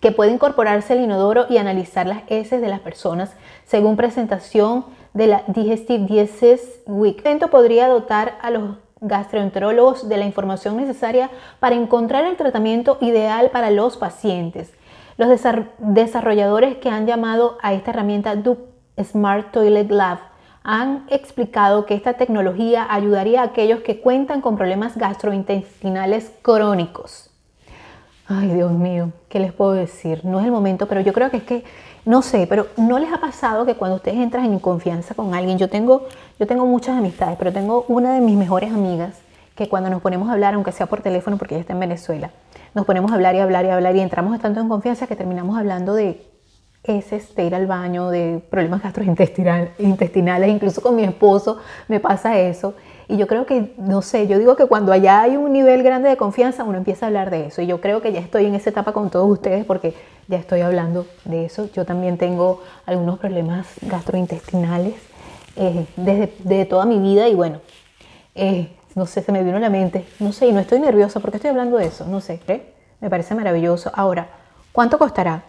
Que 0.00 0.10
puede 0.10 0.32
incorporarse 0.32 0.94
el 0.94 1.02
inodoro 1.02 1.46
y 1.48 1.58
analizar 1.58 2.04
las 2.08 2.24
heces 2.26 2.60
de 2.60 2.68
las 2.68 2.80
personas 2.80 3.30
según 3.64 3.96
presentación 3.96 4.86
de 5.14 5.28
la 5.28 5.44
Digestive 5.46 6.06
Disease 6.06 6.82
Week. 6.86 7.24
Esto 7.24 7.48
podría 7.48 7.88
dotar 7.88 8.36
a 8.42 8.50
los 8.50 8.76
gastroenterólogos 9.00 10.08
de 10.08 10.16
la 10.16 10.26
información 10.26 10.76
necesaria 10.76 11.30
para 11.60 11.76
encontrar 11.76 12.24
el 12.24 12.36
tratamiento 12.36 12.98
ideal 13.00 13.50
para 13.50 13.70
los 13.70 13.96
pacientes. 13.96 14.72
Los 15.16 15.28
desarrolladores 15.78 16.76
que 16.78 16.90
han 16.90 17.06
llamado 17.06 17.58
a 17.62 17.72
esta 17.72 17.92
herramienta 17.92 18.34
Duke 18.34 18.64
Smart 19.02 19.52
Toilet 19.52 19.90
Lab 19.90 20.18
han 20.64 21.04
explicado 21.08 21.86
que 21.86 21.94
esta 21.94 22.14
tecnología 22.14 22.86
ayudaría 22.88 23.42
a 23.42 23.44
aquellos 23.44 23.80
que 23.80 24.00
cuentan 24.00 24.40
con 24.40 24.56
problemas 24.56 24.96
gastrointestinales 24.96 26.32
crónicos. 26.42 27.30
Ay, 28.26 28.48
Dios 28.48 28.72
mío, 28.72 29.12
¿qué 29.28 29.38
les 29.38 29.52
puedo 29.52 29.72
decir? 29.72 30.24
No 30.24 30.40
es 30.40 30.46
el 30.46 30.52
momento, 30.52 30.88
pero 30.88 31.02
yo 31.02 31.12
creo 31.12 31.30
que 31.30 31.36
es 31.36 31.42
que 31.42 31.64
no 32.04 32.20
sé, 32.22 32.46
pero 32.46 32.66
¿no 32.76 32.98
les 32.98 33.12
ha 33.12 33.18
pasado 33.18 33.64
que 33.64 33.74
cuando 33.74 33.96
ustedes 33.96 34.18
entran 34.18 34.44
en 34.44 34.58
confianza 34.58 35.14
con 35.14 35.34
alguien, 35.34 35.58
yo 35.58 35.68
tengo, 35.68 36.06
yo 36.38 36.46
tengo 36.46 36.66
muchas 36.66 36.98
amistades, 36.98 37.36
pero 37.38 37.52
tengo 37.52 37.84
una 37.88 38.14
de 38.14 38.20
mis 38.20 38.36
mejores 38.36 38.72
amigas 38.72 39.14
que 39.54 39.68
cuando 39.68 39.88
nos 39.88 40.02
ponemos 40.02 40.28
a 40.28 40.32
hablar, 40.32 40.54
aunque 40.54 40.72
sea 40.72 40.86
por 40.86 41.00
teléfono 41.00 41.38
porque 41.38 41.54
ella 41.54 41.62
está 41.62 41.72
en 41.72 41.80
Venezuela, 41.80 42.30
nos 42.74 42.84
ponemos 42.84 43.10
a 43.10 43.14
hablar 43.14 43.34
y 43.34 43.38
hablar 43.38 43.64
y 43.64 43.68
hablar 43.68 43.96
y 43.96 44.00
entramos 44.00 44.38
tanto 44.40 44.60
en 44.60 44.68
confianza 44.68 45.06
que 45.06 45.16
terminamos 45.16 45.56
hablando 45.56 45.94
de 45.94 46.26
ese 46.82 47.22
de 47.34 47.44
ir 47.44 47.54
al 47.54 47.66
baño, 47.66 48.10
de 48.10 48.42
problemas 48.50 48.82
gastrointestinales, 48.82 50.50
incluso 50.50 50.82
con 50.82 50.94
mi 50.96 51.04
esposo 51.04 51.58
me 51.88 52.00
pasa 52.00 52.38
eso. 52.38 52.74
Y 53.08 53.16
yo 53.16 53.26
creo 53.26 53.44
que, 53.44 53.74
no 53.76 54.00
sé, 54.02 54.26
yo 54.26 54.38
digo 54.38 54.56
que 54.56 54.66
cuando 54.66 54.92
allá 54.92 55.22
hay 55.22 55.36
un 55.36 55.52
nivel 55.52 55.82
grande 55.82 56.08
de 56.08 56.16
confianza, 56.16 56.64
uno 56.64 56.78
empieza 56.78 57.06
a 57.06 57.08
hablar 57.08 57.30
de 57.30 57.46
eso. 57.46 57.60
Y 57.60 57.66
yo 57.66 57.80
creo 57.80 58.00
que 58.00 58.12
ya 58.12 58.20
estoy 58.20 58.46
en 58.46 58.54
esa 58.54 58.70
etapa 58.70 58.92
con 58.92 59.10
todos 59.10 59.30
ustedes 59.30 59.64
porque 59.64 59.94
ya 60.26 60.38
estoy 60.38 60.62
hablando 60.62 61.06
de 61.24 61.44
eso. 61.44 61.68
Yo 61.74 61.84
también 61.84 62.16
tengo 62.16 62.62
algunos 62.86 63.18
problemas 63.18 63.66
gastrointestinales 63.82 64.94
eh, 65.56 65.86
desde, 65.96 66.64
toda 66.64 66.86
mi 66.86 66.98
vida 66.98 67.28
y 67.28 67.34
bueno, 67.34 67.60
eh, 68.34 68.68
no 68.94 69.06
sé, 69.06 69.22
se 69.22 69.32
me 69.32 69.42
vino 69.42 69.58
a 69.58 69.60
la 69.60 69.70
mente. 69.70 70.06
No 70.18 70.32
sé, 70.32 70.46
y 70.46 70.52
no 70.52 70.60
estoy 70.60 70.80
nerviosa 70.80 71.20
porque 71.20 71.36
estoy 71.36 71.50
hablando 71.50 71.76
de 71.76 71.86
eso. 71.86 72.06
No 72.06 72.20
sé, 72.20 72.40
¿eh? 72.48 72.72
me 73.00 73.10
parece 73.10 73.34
maravilloso. 73.34 73.90
Ahora, 73.94 74.28
¿cuánto 74.72 74.98
costará? 74.98 75.44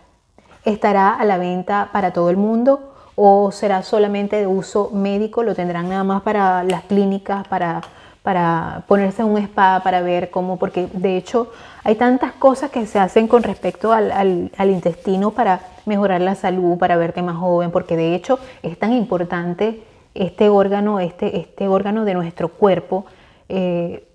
¿Estará 0.66 1.14
a 1.14 1.24
la 1.24 1.38
venta 1.38 1.90
para 1.94 2.12
todo 2.12 2.30
el 2.30 2.38
mundo? 2.38 2.95
O 3.16 3.52
será 3.52 3.84
solamente 3.84 4.36
de 4.38 4.48
uso 4.48 4.92
médico, 4.94 5.44
lo 5.44 5.56
tendrán 5.56 5.90
nada 5.90 6.04
más 6.04 6.22
para 6.22 6.64
las 6.64 6.84
clínicas, 6.84 7.48
para, 7.48 7.82
para 8.24 8.84
ponerse 8.88 9.24
un 9.24 9.38
spa, 9.38 9.82
para 9.84 10.02
ver 10.02 10.30
cómo, 10.30 10.58
porque 10.58 10.88
de 10.94 11.16
hecho 11.18 11.52
hay 11.84 11.96
tantas 11.96 12.34
cosas 12.34 12.72
que 12.72 12.86
se 12.86 13.00
hacen 13.00 13.28
con 13.28 13.44
respecto 13.44 13.94
al, 13.94 14.52
intestino 14.60 15.32
para 15.32 15.62
mejorar 15.86 16.22
la 16.22 16.36
salud, 16.36 16.78
para 16.78 16.98
verte 16.98 17.22
más 17.22 17.38
joven, 17.38 17.72
porque 17.72 17.96
de 17.96 18.16
hecho 18.16 18.40
es 18.64 18.78
tan 18.78 18.92
importante 18.92 19.84
este 20.14 20.50
órgano, 20.50 21.00
este, 21.00 21.40
este 21.40 21.68
órgano 21.68 22.04
de 22.06 22.14
nuestro 22.14 22.50
cuerpo. 22.50 23.06
Eh, 23.48 24.08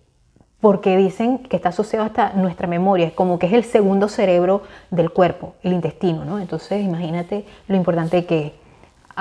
porque 0.61 0.97
dicen 0.97 1.39
que 1.39 1.57
está 1.57 1.71
asociado 1.71 2.05
hasta 2.05 2.35
nuestra 2.35 2.67
memoria, 2.67 3.07
es 3.07 3.15
como 3.15 3.39
que 3.39 3.47
es 3.47 3.55
el 3.55 3.65
segundo 3.65 4.09
cerebro 4.09 4.63
del 4.91 5.11
cuerpo, 5.11 5.55
el 5.63 5.73
intestino, 5.73 6.27
¿no? 6.27 6.39
Entonces 6.39 6.85
imagínate 6.85 7.47
lo 7.67 7.77
importante 7.77 8.27
que 8.27 8.47
es. 8.47 8.60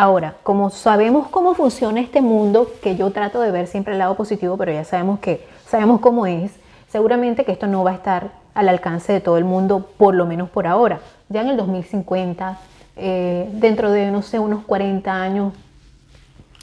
Ahora, 0.01 0.35
como 0.43 0.69
sabemos 0.69 1.27
cómo 1.27 1.55
funciona 1.55 1.99
este 1.99 2.21
mundo, 2.21 2.71
que 2.81 2.95
yo 2.95 3.11
trato 3.11 3.41
de 3.41 3.51
ver 3.51 3.67
siempre 3.67 3.91
el 3.91 3.99
lado 3.99 4.15
positivo, 4.15 4.55
pero 4.55 4.71
ya 4.71 4.85
sabemos 4.85 5.19
que 5.19 5.45
sabemos 5.67 5.99
cómo 5.99 6.25
es, 6.25 6.53
seguramente 6.87 7.43
que 7.43 7.51
esto 7.51 7.67
no 7.67 7.83
va 7.83 7.91
a 7.91 7.95
estar 7.95 8.31
al 8.53 8.69
alcance 8.69 9.11
de 9.11 9.19
todo 9.19 9.37
el 9.37 9.43
mundo, 9.43 9.89
por 9.97 10.15
lo 10.15 10.25
menos 10.25 10.49
por 10.49 10.67
ahora. 10.67 11.01
Ya 11.27 11.41
en 11.41 11.49
el 11.49 11.57
2050, 11.57 12.57
eh, 12.95 13.49
dentro 13.51 13.91
de, 13.91 14.09
no 14.09 14.21
sé, 14.21 14.39
unos 14.39 14.63
40 14.63 15.13
años, 15.13 15.53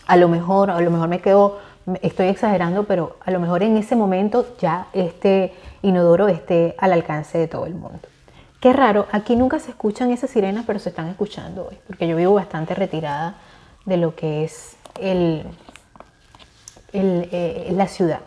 a 0.06 0.16
lo 0.16 0.28
mejor, 0.28 0.70
a 0.70 0.80
lo 0.80 0.90
mejor 0.90 1.08
me 1.08 1.20
quedo, 1.20 1.58
estoy 2.00 2.28
exagerando, 2.28 2.84
pero 2.84 3.18
a 3.22 3.30
lo 3.30 3.38
mejor 3.38 3.62
en 3.62 3.76
ese 3.76 3.96
momento 3.96 4.46
ya 4.58 4.86
este 4.94 5.52
inodoro 5.82 6.28
esté 6.28 6.74
al 6.78 6.94
alcance 6.94 7.36
de 7.36 7.48
todo 7.48 7.66
el 7.66 7.74
mundo. 7.74 8.00
Qué 8.66 8.72
raro, 8.72 9.06
aquí 9.12 9.36
nunca 9.36 9.60
se 9.60 9.70
escuchan 9.70 10.10
esas 10.10 10.30
sirenas, 10.30 10.64
pero 10.66 10.80
se 10.80 10.88
están 10.88 11.06
escuchando 11.06 11.68
hoy, 11.68 11.78
porque 11.86 12.08
yo 12.08 12.16
vivo 12.16 12.34
bastante 12.34 12.74
retirada 12.74 13.36
de 13.84 13.96
lo 13.96 14.16
que 14.16 14.42
es 14.42 14.76
el, 14.98 15.46
eh, 16.92 17.68
la 17.70 17.86
ciudad. 17.86 18.18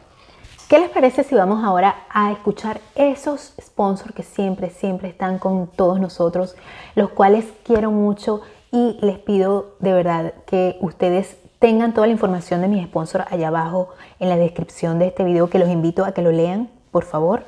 ¿Qué 0.70 0.80
les 0.80 0.90
parece 0.92 1.26
si 1.26 1.36
vamos 1.36 1.62
ahora 1.66 2.06
a 2.10 2.32
escuchar 2.32 2.80
esos 2.96 3.54
sponsors 3.62 4.16
que 4.16 4.24
siempre, 4.24 4.70
siempre 4.70 5.10
están 5.10 5.40
con 5.40 5.68
todos 5.68 6.00
nosotros, 6.00 6.56
los 6.96 7.10
cuales 7.10 7.44
quiero 7.66 7.92
mucho 7.92 8.40
y 8.72 8.98
les 9.02 9.20
pido 9.20 9.76
de 9.80 9.92
verdad 9.92 10.34
que 10.48 10.78
ustedes 10.80 11.36
tengan 11.60 11.94
toda 11.94 12.08
la 12.08 12.14
información 12.14 12.62
de 12.62 12.70
mis 12.70 12.86
sponsors 12.88 13.26
allá 13.30 13.50
abajo 13.50 13.90
en 14.22 14.30
la 14.30 14.38
descripción 14.38 15.00
de 15.00 15.08
este 15.08 15.26
video, 15.26 15.50
que 15.50 15.60
los 15.60 15.68
invito 15.68 16.06
a 16.06 16.14
que 16.14 16.22
lo 16.22 16.32
lean, 16.32 16.70
por 16.92 17.04
favor. 17.04 17.44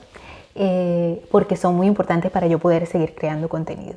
Eh, 0.55 1.25
porque 1.31 1.55
son 1.55 1.75
muy 1.75 1.87
importantes 1.87 2.31
para 2.31 2.47
yo 2.47 2.59
poder 2.59 2.85
seguir 2.85 3.15
creando 3.15 3.47
contenido. 3.47 3.95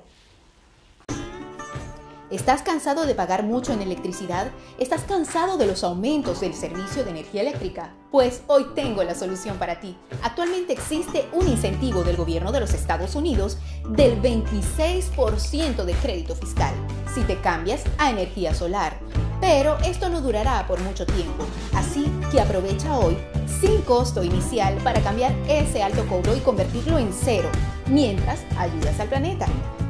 ¿Estás 2.30 2.62
cansado 2.62 3.06
de 3.06 3.14
pagar 3.14 3.44
mucho 3.44 3.72
en 3.72 3.80
electricidad? 3.80 4.50
¿Estás 4.78 5.02
cansado 5.02 5.56
de 5.56 5.66
los 5.66 5.84
aumentos 5.84 6.40
del 6.40 6.52
servicio 6.52 7.04
de 7.04 7.10
energía 7.10 7.42
eléctrica? 7.42 7.90
Pues 8.10 8.42
hoy 8.48 8.66
tengo 8.74 9.04
la 9.04 9.14
solución 9.14 9.56
para 9.58 9.78
ti. 9.78 9.96
Actualmente 10.20 10.72
existe 10.72 11.28
un 11.32 11.46
incentivo 11.46 12.02
del 12.02 12.16
gobierno 12.16 12.50
de 12.50 12.58
los 12.58 12.74
Estados 12.74 13.14
Unidos 13.14 13.58
del 13.88 14.20
26% 14.20 15.84
de 15.84 15.92
crédito 15.92 16.34
fiscal 16.34 16.74
si 17.14 17.20
te 17.22 17.36
cambias 17.36 17.84
a 17.98 18.10
energía 18.10 18.52
solar. 18.52 18.98
Pero 19.40 19.78
esto 19.84 20.08
no 20.08 20.20
durará 20.20 20.66
por 20.66 20.80
mucho 20.80 21.06
tiempo, 21.06 21.44
así 21.72 22.10
que 22.32 22.40
aprovecha 22.40 22.98
hoy 22.98 23.16
sin 23.64 23.82
costo 23.82 24.22
inicial 24.22 24.76
para 24.84 25.00
cambiar 25.00 25.34
ese 25.48 25.82
alto 25.82 26.06
cobro 26.06 26.36
y 26.36 26.40
convertirlo 26.40 26.98
en 26.98 27.10
cero, 27.12 27.48
mientras 27.88 28.44
ayudas 28.58 29.00
al 29.00 29.08
planeta. 29.08 29.46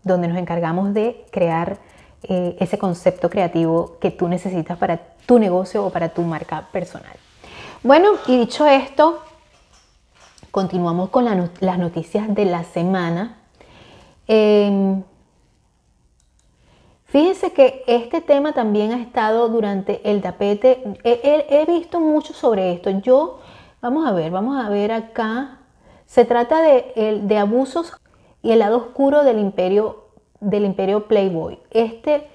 donde 0.04 0.28
nos 0.28 0.38
encargamos 0.38 0.94
de 0.94 1.24
crear 1.30 1.78
ese 2.26 2.78
concepto 2.78 3.28
creativo 3.28 3.98
que 4.00 4.10
tú 4.10 4.28
necesitas 4.28 4.78
para 4.78 4.96
tu 5.26 5.38
negocio 5.38 5.84
o 5.84 5.90
para 5.90 6.08
tu 6.08 6.22
marca 6.22 6.68
personal. 6.72 7.12
Bueno, 7.82 8.12
y 8.26 8.38
dicho 8.38 8.66
esto, 8.66 9.18
continuamos 10.50 11.10
con 11.10 11.26
las 11.26 11.78
noticias 11.78 12.34
de 12.34 12.46
la 12.46 12.64
semana. 12.64 13.36
Em, 14.26 15.02
Fíjense 17.14 17.52
que 17.52 17.84
este 17.86 18.20
tema 18.20 18.54
también 18.54 18.90
ha 18.90 19.00
estado 19.00 19.48
durante 19.48 20.00
el 20.10 20.20
tapete. 20.20 20.82
He, 21.04 21.64
visto 21.64 22.00
mucho 22.00 22.34
sobre 22.34 22.72
esto. 22.72 22.90
Yo, 22.90 23.38
vamos 23.80 24.04
a 24.04 24.10
ver, 24.10 24.32
vamos 24.32 24.60
a 24.60 24.68
ver 24.68 24.90
acá. 24.90 25.60
Se 26.06 26.24
trata 26.24 26.60
de, 26.60 27.38
abusos 27.38 27.92
y 28.44 28.52
el 28.52 28.60
lado 28.60 28.76
oscuro 28.76 29.24
del 29.24 29.38
imperio, 29.40 30.04
del 30.38 30.66
imperio 30.66 31.08
Playboy. 31.08 31.58
Este, 31.70 32.28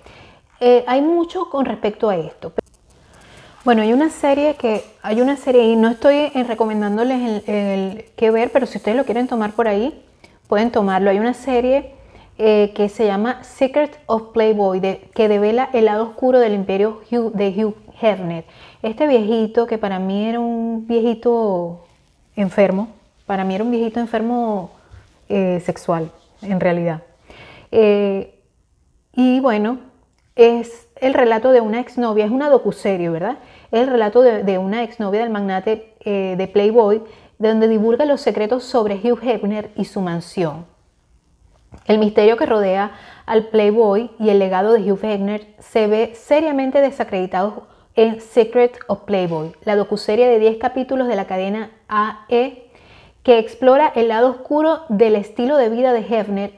eh, 0.59 0.83
hay 0.87 1.01
mucho 1.01 1.49
con 1.49 1.65
respecto 1.65 2.09
a 2.09 2.17
esto. 2.17 2.51
Bueno, 3.63 3.83
hay 3.83 3.93
una 3.93 4.09
serie 4.09 4.55
que, 4.55 4.83
hay 5.03 5.21
una 5.21 5.37
serie 5.37 5.63
y 5.65 5.75
no 5.75 5.89
estoy 5.89 6.29
recomendándoles 6.29 7.43
el, 7.47 8.05
que 8.15 8.31
ver, 8.31 8.51
pero 8.51 8.65
si 8.65 8.79
ustedes 8.79 8.97
lo 8.97 9.05
quieren 9.05 9.27
tomar 9.27 9.51
por 9.51 9.67
ahí, 9.67 10.03
pueden 10.47 10.71
tomarlo. 10.71 11.11
Hay 11.11 11.19
una 11.19 11.35
serie 11.35 11.93
eh, 12.39 12.71
que 12.73 12.89
se 12.89 13.05
llama 13.05 13.43
Secret 13.43 13.99
of 14.07 14.31
Playboy, 14.33 14.81
que 15.13 15.27
devela 15.27 15.69
el 15.73 15.85
lado 15.85 16.05
oscuro 16.05 16.39
del 16.39 16.55
imperio 16.55 17.01
de 17.11 17.49
Hugh 17.55 17.75
Hefner. 18.01 18.45
Este 18.81 19.05
viejito, 19.05 19.67
que 19.67 19.77
para 19.77 19.99
mí 19.99 20.25
era 20.25 20.39
un 20.39 20.87
viejito 20.87 21.85
enfermo, 22.35 22.87
para 23.27 23.43
mí 23.43 23.53
era 23.53 23.63
un 23.63 23.69
viejito 23.69 23.99
enfermo 23.99 24.71
eh, 25.29 25.61
sexual, 25.65 26.11
en 26.41 26.59
realidad. 26.59 27.03
Eh, 27.71 28.41
y 29.13 29.39
bueno, 29.39 29.79
es 30.35 30.87
el 30.97 31.13
relato 31.13 31.51
de 31.51 31.61
una 31.61 31.79
exnovia, 31.79 32.25
es 32.25 32.31
una 32.31 32.49
docuserie, 32.49 33.09
¿verdad? 33.09 33.37
Es 33.71 33.81
el 33.81 33.87
relato 33.87 34.21
de, 34.21 34.43
de 34.43 34.57
una 34.57 34.83
exnovia 34.83 35.21
del 35.21 35.29
magnate 35.29 35.95
de 36.03 36.49
Playboy, 36.51 37.03
donde 37.37 37.67
divulga 37.67 38.05
los 38.05 38.21
secretos 38.21 38.63
sobre 38.63 38.95
Hugh 38.95 39.19
Hefner 39.21 39.69
y 39.75 39.85
su 39.85 40.01
mansión. 40.01 40.65
El 41.85 41.99
misterio 41.99 42.37
que 42.37 42.45
rodea 42.45 42.91
al 43.25 43.47
Playboy 43.47 44.11
y 44.19 44.29
el 44.29 44.39
legado 44.39 44.73
de 44.73 44.91
Hugh 44.91 45.03
Hefner 45.03 45.55
se 45.59 45.87
ve 45.87 46.13
seriamente 46.15 46.81
desacreditado 46.81 47.67
en 47.95 48.21
Secret 48.21 48.79
of 48.87 49.01
Playboy, 49.01 49.53
la 49.63 49.75
docuserie 49.75 50.27
de 50.27 50.39
10 50.39 50.57
capítulos 50.57 51.07
de 51.07 51.15
la 51.15 51.27
cadena 51.27 51.71
AE 51.87 52.68
que 53.23 53.39
explora 53.39 53.91
el 53.95 54.07
lado 54.07 54.29
oscuro 54.29 54.81
del 54.89 55.15
estilo 55.15 55.57
de 55.57 55.69
vida 55.69 55.93
de 55.93 55.99
Hefner 55.99 56.53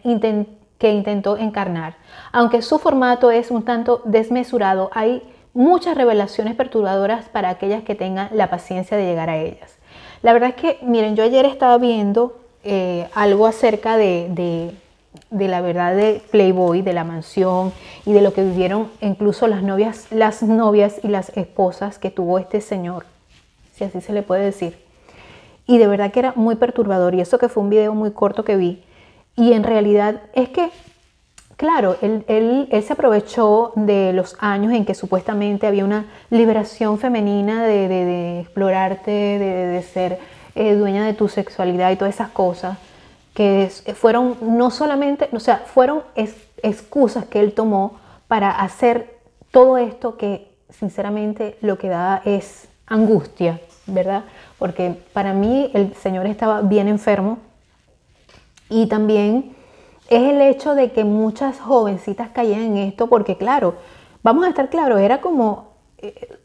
que 0.77 0.91
intentó 0.91 1.38
encarnar. 1.38 1.96
Aunque 2.32 2.62
su 2.62 2.80
formato 2.80 3.32
es 3.32 3.51
un 3.51 3.63
tanto 3.63 4.01
desmesurado, 4.06 4.89
hay 4.94 5.24
muchas 5.53 5.96
revelaciones 5.96 6.56
perturbadoras 6.56 7.30
para 7.30 7.50
aquellas 7.50 7.84
que 7.84 7.96
tengan 7.96 8.30
la 8.32 8.50
paciencia 8.50 8.98
de 8.98 9.06
llegar 9.06 9.30
a 9.30 9.38
ellas. 9.38 9.77
La 10.22 10.34
verdad 10.34 10.50
es 10.50 10.56
que, 10.56 10.80
miren, 10.82 11.15
yo 11.15 11.24
ayer 11.24 11.46
estaba 11.46 11.77
viendo 11.77 12.39
eh, 12.63 13.08
algo 13.13 13.48
acerca 13.48 13.98
de 13.98 14.27
de 15.29 15.48
la 15.48 15.62
verdad 15.62 15.96
de 15.96 16.22
Playboy, 16.31 16.81
de 16.81 16.94
la 16.94 17.03
mansión 17.03 17.72
y 18.05 18.14
de 18.14 18.22
lo 18.22 18.33
que 18.33 18.44
vivieron 18.44 18.90
incluso 19.01 19.48
las 19.48 19.64
novias, 19.64 20.07
las 20.12 20.44
novias 20.44 21.00
y 21.03 21.07
las 21.07 21.36
esposas 21.38 22.00
que 22.00 22.12
tuvo 22.12 22.38
este 22.38 22.62
señor, 22.62 23.05
si 23.74 23.86
así 23.86 24.01
se 24.01 24.14
le 24.14 24.24
puede 24.24 24.44
decir. 24.44 24.91
Y 25.72 25.77
de 25.77 25.88
verdad 25.88 26.12
que 26.12 26.20
era 26.20 26.34
muy 26.36 26.55
perturbador 26.55 27.16
y 27.16 27.22
eso 27.22 27.40
que 27.40 27.48
fue 27.48 27.64
un 27.64 27.70
video 27.70 27.94
muy 27.94 28.12
corto 28.12 28.44
que 28.44 28.57
vi. 28.57 28.84
Y 29.38 29.53
en 29.53 29.64
realidad 29.64 30.24
es 30.34 30.50
que, 30.50 30.70
claro, 31.55 31.96
él, 32.01 32.25
él, 32.27 32.68
se 32.84 32.92
aprovechó 32.92 33.72
de 33.77 34.12
los 34.12 34.36
años 34.40 34.74
en 34.74 34.84
que 34.84 34.94
supuestamente 34.94 35.68
había 35.68 35.86
una 35.86 36.07
liberación 36.29 37.00
femenina 37.00 37.64
de, 37.64 37.88
de, 37.88 38.40
explorarte, 38.42 39.12
de, 39.12 39.81
ser 39.81 40.20
eh, 40.55 40.74
dueña 40.74 41.05
de 41.05 41.14
tu 41.14 41.29
sexualidad 41.29 41.90
y 41.92 41.96
todas 41.96 42.16
esas 42.16 42.31
cosas 42.31 42.77
que 43.34 43.72
fueron 43.96 44.36
no 44.42 44.72
solamente, 44.72 45.29
o 45.31 45.40
sea, 45.40 45.60
fueron 45.60 46.03
excusas 46.62 47.24
que 47.27 47.40
él 47.40 47.53
tomó 47.53 47.98
para 48.27 48.51
hacer 48.51 49.22
todo 49.51 49.77
esto 49.77 50.18
que 50.18 50.51
sinceramente 50.70 51.57
lo 51.62 51.77
que 51.77 51.88
da 51.88 52.22
es 52.25 52.68
angustia, 52.88 53.62
¿verdad? 53.92 54.24
Porque 54.58 54.96
para 55.14 55.34
mí 55.34 55.70
el 55.74 55.94
Señor 55.96 56.25
estaba 56.27 56.62
bien 56.62 56.88
enfermo 56.88 57.40
y 58.70 58.88
también 58.88 59.54
es 60.10 60.24
el 60.24 60.42
hecho 60.42 60.75
de 60.75 60.92
que 60.92 61.04
muchas 61.04 61.60
jovencitas 61.60 62.30
caían 62.30 62.62
en 62.62 62.77
esto 62.77 63.08
porque 63.08 63.38
claro, 63.38 63.75
vamos 64.24 64.46
a 64.46 64.50
estar 64.50 64.70
claros, 64.70 65.00
era 65.00 65.22
como 65.22 65.72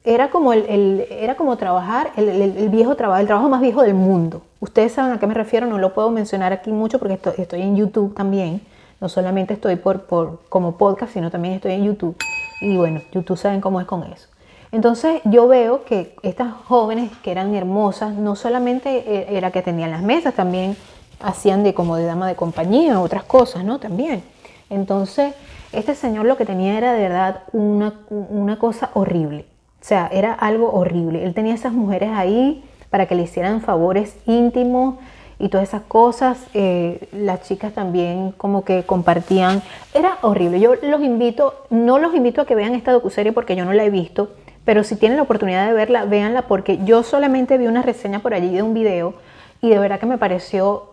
era 0.05 0.31
como, 0.31 0.53
el, 0.53 1.07
era 1.11 1.35
como 1.35 1.57
trabajar, 1.57 2.13
el, 2.17 2.69
viejo 2.69 2.95
trabajo, 2.95 3.21
el 3.21 3.27
trabajo 3.27 3.49
más 3.49 3.61
viejo 3.61 3.83
del 3.83 3.95
mundo. 3.95 4.43
Ustedes 4.61 4.93
saben 4.93 5.13
a 5.13 5.19
qué 5.19 5.27
me 5.27 5.35
refiero, 5.35 5.67
no 5.67 5.79
lo 5.79 5.95
puedo 5.95 6.11
mencionar 6.11 6.53
aquí 6.53 6.71
mucho 6.71 6.99
porque 6.99 7.15
estoy, 7.15 7.63
en 7.63 7.77
YouTube 7.77 8.15
también. 8.15 8.61
No 9.01 9.09
solamente 9.09 9.55
estoy 9.55 9.77
por, 9.77 10.03
por, 10.03 10.41
como 10.49 10.77
podcast, 10.79 11.13
sino 11.13 11.31
también 11.31 11.55
estoy 11.55 11.73
en 11.73 11.85
YouTube. 11.85 12.17
Y 12.61 12.77
bueno, 12.77 13.03
YouTube 13.13 13.37
saben 13.37 13.61
cómo 13.61 13.81
es 13.81 13.87
con 13.87 14.03
eso. 14.05 14.29
Entonces 14.77 15.23
yo 15.25 15.49
veo 15.49 15.87
que 15.87 16.15
estas 16.23 16.53
jóvenes 16.53 17.11
que 17.23 17.31
eran 17.31 17.55
hermosas, 17.55 18.15
no 18.15 18.37
solamente 18.37 19.05
eh, 19.07 19.27
era 19.31 19.51
que 19.51 19.63
tenían 19.63 19.91
las 19.91 20.03
mesas, 20.03 20.35
también 20.35 20.77
hacían 21.19 21.65
de 21.65 21.73
como 21.73 21.97
de 21.97 22.05
dama 22.05 22.29
de 22.29 22.35
compañía, 22.35 23.01
otras 23.01 23.25
cosas, 23.25 23.65
¿no? 23.65 23.79
También. 23.79 24.23
Entonces, 24.69 25.33
este 25.73 25.95
señor 25.95 26.27
lo 26.27 26.37
que 26.37 26.45
tenía 26.45 26.77
era 26.77 26.93
de 26.93 27.01
verdad 27.01 27.45
una, 27.55 27.95
una 28.11 28.59
cosa 28.59 28.91
horrible. 28.93 29.47
O 29.81 29.85
sea, 29.85 30.11
era 30.13 30.35
algo 30.35 30.71
horrible. 30.71 31.25
Él 31.25 31.33
tenía 31.33 31.55
esas 31.55 31.73
mujeres 31.73 32.11
ahí 32.13 32.63
para 32.91 33.07
que 33.07 33.15
le 33.15 33.23
hicieran 33.23 33.63
favores 33.63 34.15
íntimos 34.27 34.97
y 35.39 35.49
todas 35.49 35.69
esas 35.69 35.85
cosas. 35.89 36.37
Eh, 36.53 37.09
las 37.13 37.49
chicas 37.49 37.73
también 37.73 38.33
como 38.33 38.63
que 38.63 38.83
compartían. 38.83 39.63
Era 39.95 40.19
horrible. 40.21 40.61
Yo 40.61 40.75
los 40.83 41.01
invito, 41.01 41.55
no 41.71 41.99
los 41.99 42.15
invito 42.15 42.43
a 42.43 42.45
que 42.45 42.55
vean 42.55 42.75
esta 42.75 42.93
docuserie 42.93 43.33
porque 43.33 43.57
yo 43.57 43.65
no 43.65 43.73
la 43.73 43.83
he 43.83 43.89
visto, 43.89 44.33
pero 44.67 44.85
si 44.85 44.97
tienen 44.97 45.17
la 45.17 45.23
oportunidad 45.23 45.67
de 45.67 45.73
verla, 45.73 46.05
véanla 46.05 46.43
porque 46.43 46.85
yo 46.85 47.03
solamente 47.03 47.57
vi 47.57 47.69
una 47.69 47.81
reseña 47.81 48.19
por 48.19 48.35
allí 48.35 48.55
de 48.55 48.63
un 48.63 48.75
video 48.75 49.15
y 49.63 49.71
de 49.71 49.79
verdad 49.79 49.99
que 49.99 50.05
me 50.05 50.19
pareció, 50.19 50.91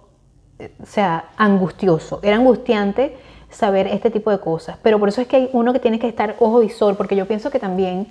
eh, 0.59 0.71
o 0.81 0.85
sea, 0.85 1.25
angustioso. 1.35 2.21
Era 2.23 2.37
angustiante 2.37 3.17
saber 3.49 3.87
este 3.87 4.09
tipo 4.09 4.31
de 4.31 4.39
cosas. 4.39 4.77
Pero 4.81 4.99
por 4.99 5.09
eso 5.09 5.19
es 5.19 5.27
que 5.27 5.35
hay 5.35 5.49
uno 5.51 5.73
que 5.73 5.79
tiene 5.79 5.99
que 5.99 6.07
estar 6.07 6.37
ojo 6.39 6.59
visor, 6.59 6.95
porque 6.95 7.17
yo 7.17 7.27
pienso 7.27 7.51
que 7.51 7.59
también 7.59 8.07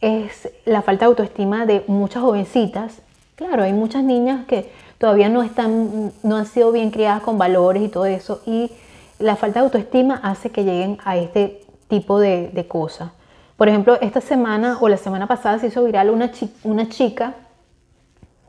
es 0.00 0.50
la 0.64 0.82
falta 0.82 1.04
de 1.04 1.10
autoestima 1.10 1.66
de 1.66 1.84
muchas 1.86 2.22
jovencitas. 2.22 3.00
Claro, 3.36 3.62
hay 3.62 3.72
muchas 3.72 4.02
niñas 4.02 4.46
que 4.46 4.70
todavía 4.98 5.28
no 5.28 5.42
están, 5.42 6.12
no 6.22 6.36
han 6.36 6.46
sido 6.46 6.72
bien 6.72 6.90
criadas 6.90 7.22
con 7.22 7.38
valores 7.38 7.82
y 7.82 7.88
todo 7.88 8.06
eso, 8.06 8.40
y 8.46 8.70
la 9.18 9.36
falta 9.36 9.60
de 9.60 9.66
autoestima 9.66 10.20
hace 10.22 10.50
que 10.50 10.64
lleguen 10.64 10.98
a 11.04 11.16
este 11.16 11.62
tipo 11.88 12.18
de, 12.18 12.66
cosas. 12.68 13.10
Por 13.64 13.70
ejemplo, 13.70 13.96
esta 14.02 14.20
semana 14.20 14.76
o 14.78 14.90
la 14.90 14.98
semana 14.98 15.26
pasada 15.26 15.58
se 15.58 15.68
hizo 15.68 15.82
viral 15.82 16.10
una, 16.10 16.30
una 16.64 16.86
chica 16.90 17.32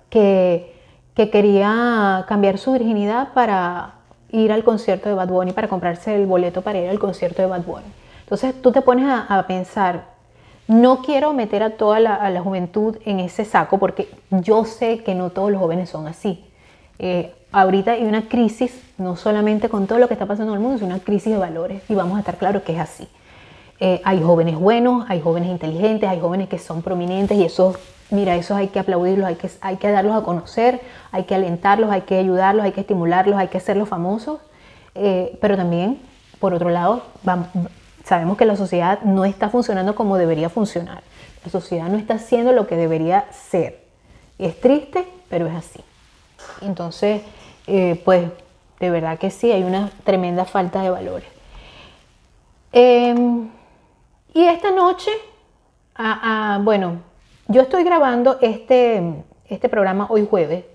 que, 0.09 0.75
que 1.13 1.29
quería 1.29 2.25
cambiar 2.27 2.57
su 2.57 2.73
virginidad 2.73 3.31
para 3.31 3.93
ir 4.33 4.51
al 4.51 4.65
concierto 4.65 5.07
de 5.07 5.15
Bad 5.15 5.29
Bunny, 5.29 5.53
para 5.53 5.69
comprarse 5.69 6.13
el 6.13 6.25
boleto 6.25 6.63
para 6.63 6.79
ir 6.79 6.89
al 6.89 6.99
concierto 6.99 7.41
de 7.41 7.47
Bad 7.47 7.63
Bunny. 7.63 7.85
Entonces 8.23 8.61
tú 8.61 8.73
te 8.73 8.81
pones 8.81 9.05
a, 9.07 9.41
pensar, 9.47 10.03
no 10.67 11.01
quiero 11.01 11.31
meter 11.31 11.63
a 11.63 11.77
toda 11.77 12.01
la, 12.01 12.41
juventud 12.41 12.97
en 13.05 13.21
ese 13.21 13.45
saco 13.45 13.77
porque 13.77 14.09
yo 14.31 14.65
sé 14.65 15.01
que 15.01 15.15
no 15.15 15.29
todos 15.29 15.49
los 15.49 15.61
jóvenes 15.61 15.89
son 15.89 16.07
así. 16.07 16.43
Eh, 16.99 17.33
ahorita 17.53 17.93
hay 17.93 18.03
una 18.03 18.27
crisis, 18.27 18.83
no 18.97 19.15
solamente 19.15 19.69
con 19.69 19.87
todo 19.87 19.99
lo 19.99 20.09
que 20.09 20.15
está 20.15 20.25
pasando 20.25 20.51
en 20.51 20.57
el 20.57 20.61
mundo, 20.61 20.79
sino 20.79 20.93
una 20.93 21.01
crisis 21.01 21.31
de 21.31 21.39
valores 21.39 21.89
y 21.89 21.95
vamos 21.95 22.17
a 22.17 22.19
estar 22.19 22.35
claros 22.35 22.63
que 22.63 22.73
es 22.73 22.79
así. 22.79 23.07
Eh, 23.79 24.01
hay 24.03 24.21
jóvenes 24.21 24.55
buenos, 24.55 25.05
hay 25.09 25.21
jóvenes 25.21 25.49
inteligentes, 25.49 26.09
hay 26.09 26.19
jóvenes 26.19 26.47
que 26.47 26.59
son 26.59 26.81
prominentes 26.81 27.37
y 27.37 27.45
esos 27.45 27.77
mira, 28.09 28.35
esos 28.35 28.57
hay 28.57 28.67
que 28.67 28.79
aplaudirlos, 28.79 29.27
hay 29.27 29.35
que, 29.35 29.49
hay 29.61 29.77
que 29.77 29.91
darlos 29.91 30.15
a 30.15 30.23
conocer, 30.23 30.81
hay 31.11 31.23
que 31.23 31.35
alentarlos, 31.35 31.91
hay 31.91 32.01
que 32.01 32.17
ayudarlos, 32.17 32.65
hay 32.65 32.71
que 32.71 32.81
estimularlos, 32.81 33.37
hay 33.37 33.47
que 33.47 33.57
hacerlos 33.57 33.89
famosos, 33.89 34.39
eh, 34.93 35.37
pero 35.41 35.57
también, 35.57 35.99
por 36.39 36.53
otro 36.53 36.69
lado, 36.69 37.03
sabemos 38.03 38.37
que 38.37 38.45
la 38.45 38.55
sociedad 38.55 39.01
no 39.01 39.25
está 39.25 39.49
funcionando 39.49 39.95
como 39.95 40.17
debería 40.17 40.49
funcionar. 40.49 41.01
La 41.43 41.51
sociedad 41.51 41.87
no 41.87 41.97
está 41.97 42.15
haciendo 42.15 42.51
lo 42.51 42.67
que 42.67 42.75
debería 42.75 43.25
ser. 43.31 43.83
Es 44.37 44.59
triste, 44.59 45.05
pero 45.29 45.47
es 45.47 45.55
así. 45.55 45.79
Entonces, 46.61 47.21
eh, 47.67 48.01
pues 48.03 48.29
de 48.79 48.89
verdad 48.89 49.17
que 49.17 49.31
sí, 49.31 49.51
hay 49.51 49.63
una 49.63 49.89
tremenda 50.03 50.45
falta 50.45 50.81
de 50.81 50.89
valores. 50.89 51.29
Em, 52.71 53.49
y 54.35 54.43
esta 54.45 54.69
noche 54.69 55.09
Ah, 55.97 56.19
ah, 56.21 56.59
bueno, 56.61 56.97
yo 57.47 57.61
estoy 57.61 57.85
grabando 57.85 58.37
este, 58.41 59.23
este 59.47 59.69
programa 59.69 60.07
hoy 60.09 60.27
jueves 60.29 60.65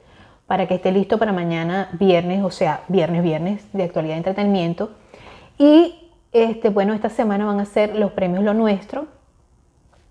para 0.47 0.67
que 0.67 0.77
esté 0.77 0.93
listo 0.93 1.19
para 1.19 1.31
mañana 1.35 1.91
viernes, 1.93 2.43
o 2.43 2.51
sea, 2.51 2.85
viernes, 2.89 3.23
viernes 3.23 3.71
de 3.75 3.83
actualidad 3.83 4.15
de 4.15 4.19
entretenimiento. 4.19 4.93
Y 5.59 6.11
este, 6.33 6.71
bueno, 6.71 6.95
esta 6.95 7.11
semana 7.11 7.45
van 7.45 7.61
a 7.61 7.67
ser 7.67 7.97
los 7.97 8.13
premios 8.13 8.43
Lo 8.45 8.55
Nuestro, 8.55 9.09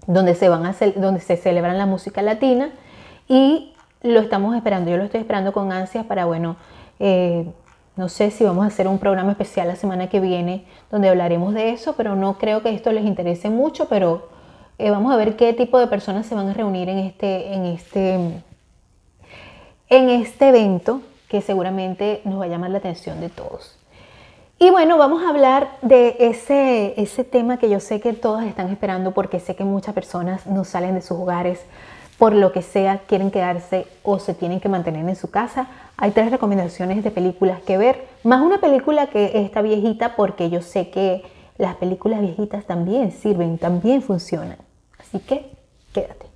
donde 0.05 0.35
se, 0.35 0.47
van 0.47 0.67
a 0.67 0.75
donde 0.95 1.19
se 1.19 1.35
celebran 1.35 1.79
la 1.79 1.87
música 1.87 2.21
latina 2.21 2.69
y 3.27 3.73
lo 4.03 4.19
estamos 4.19 4.55
esperando, 4.55 4.91
yo 4.91 4.97
lo 4.97 5.05
estoy 5.05 5.21
esperando 5.21 5.53
con 5.53 5.71
ansias 5.71 6.05
para, 6.05 6.25
bueno, 6.25 6.55
eh, 6.99 7.51
no 7.99 8.07
sé 8.07 8.31
si 8.31 8.45
vamos 8.45 8.63
a 8.63 8.67
hacer 8.67 8.87
un 8.87 8.97
programa 8.97 9.31
especial 9.31 9.67
la 9.67 9.75
semana 9.75 10.07
que 10.07 10.21
viene 10.21 10.63
donde 10.89 11.09
hablaremos 11.09 11.53
de 11.53 11.71
eso, 11.71 11.95
pero 11.97 12.15
no 12.15 12.37
creo 12.37 12.63
que 12.63 12.73
esto 12.73 12.93
les 12.93 13.03
interese 13.03 13.49
mucho, 13.49 13.89
pero 13.89 14.29
eh, 14.77 14.89
vamos 14.89 15.11
a 15.11 15.17
ver 15.17 15.35
qué 15.35 15.51
tipo 15.51 15.77
de 15.77 15.87
personas 15.87 16.25
se 16.25 16.33
van 16.33 16.47
a 16.47 16.53
reunir 16.53 16.87
en 16.87 16.99
este, 16.99 17.53
en 17.53 17.65
este, 17.65 18.13
en 19.89 20.09
este 20.09 20.47
evento 20.47 21.01
que 21.27 21.41
seguramente 21.41 22.21
nos 22.23 22.39
va 22.39 22.45
a 22.45 22.47
llamar 22.47 22.69
la 22.69 22.77
atención 22.77 23.19
de 23.19 23.27
todos. 23.27 23.77
Y 24.59 24.69
bueno, 24.69 24.97
vamos 24.97 25.21
a 25.21 25.27
hablar 25.27 25.67
de 25.81 26.15
ese, 26.19 26.93
ese 26.95 27.25
tema 27.25 27.57
que 27.57 27.69
yo 27.69 27.81
sé 27.81 27.99
que 27.99 28.13
todas 28.13 28.45
están 28.45 28.69
esperando 28.69 29.11
porque 29.11 29.41
sé 29.41 29.57
que 29.57 29.65
muchas 29.65 29.93
personas 29.93 30.47
no 30.47 30.63
salen 30.63 30.95
de 30.95 31.01
sus 31.01 31.17
hogares 31.19 31.65
por 32.19 32.33
lo 32.33 32.51
que 32.51 32.61
sea, 32.61 32.99
quieren 33.07 33.31
quedarse 33.31 33.87
o 34.03 34.19
se 34.19 34.33
tienen 34.33 34.59
que 34.59 34.67
mantener 34.67 35.07
en 35.07 35.15
su 35.15 35.31
casa. 35.31 35.67
Hay 35.95 36.11
tres 36.11 36.29
recomendaciones 36.29 37.01
de 37.01 37.11
películas 37.11 37.61
que 37.61 37.77
ver, 37.77 38.05
más 38.23 38.41
una 38.41 38.59
película 38.59 39.07
que 39.07 39.39
está 39.39 39.61
viejita 39.61 40.17
porque 40.17 40.49
yo 40.49 40.61
sé 40.61 40.89
que 40.89 41.23
las 41.57 41.75
películas 41.77 42.19
viejitas 42.19 42.65
también 42.65 43.13
sirven, 43.13 43.57
también 43.57 44.01
funcionan. 44.01 44.57
Así 44.99 45.19
que 45.19 45.49
quédate. 45.93 46.27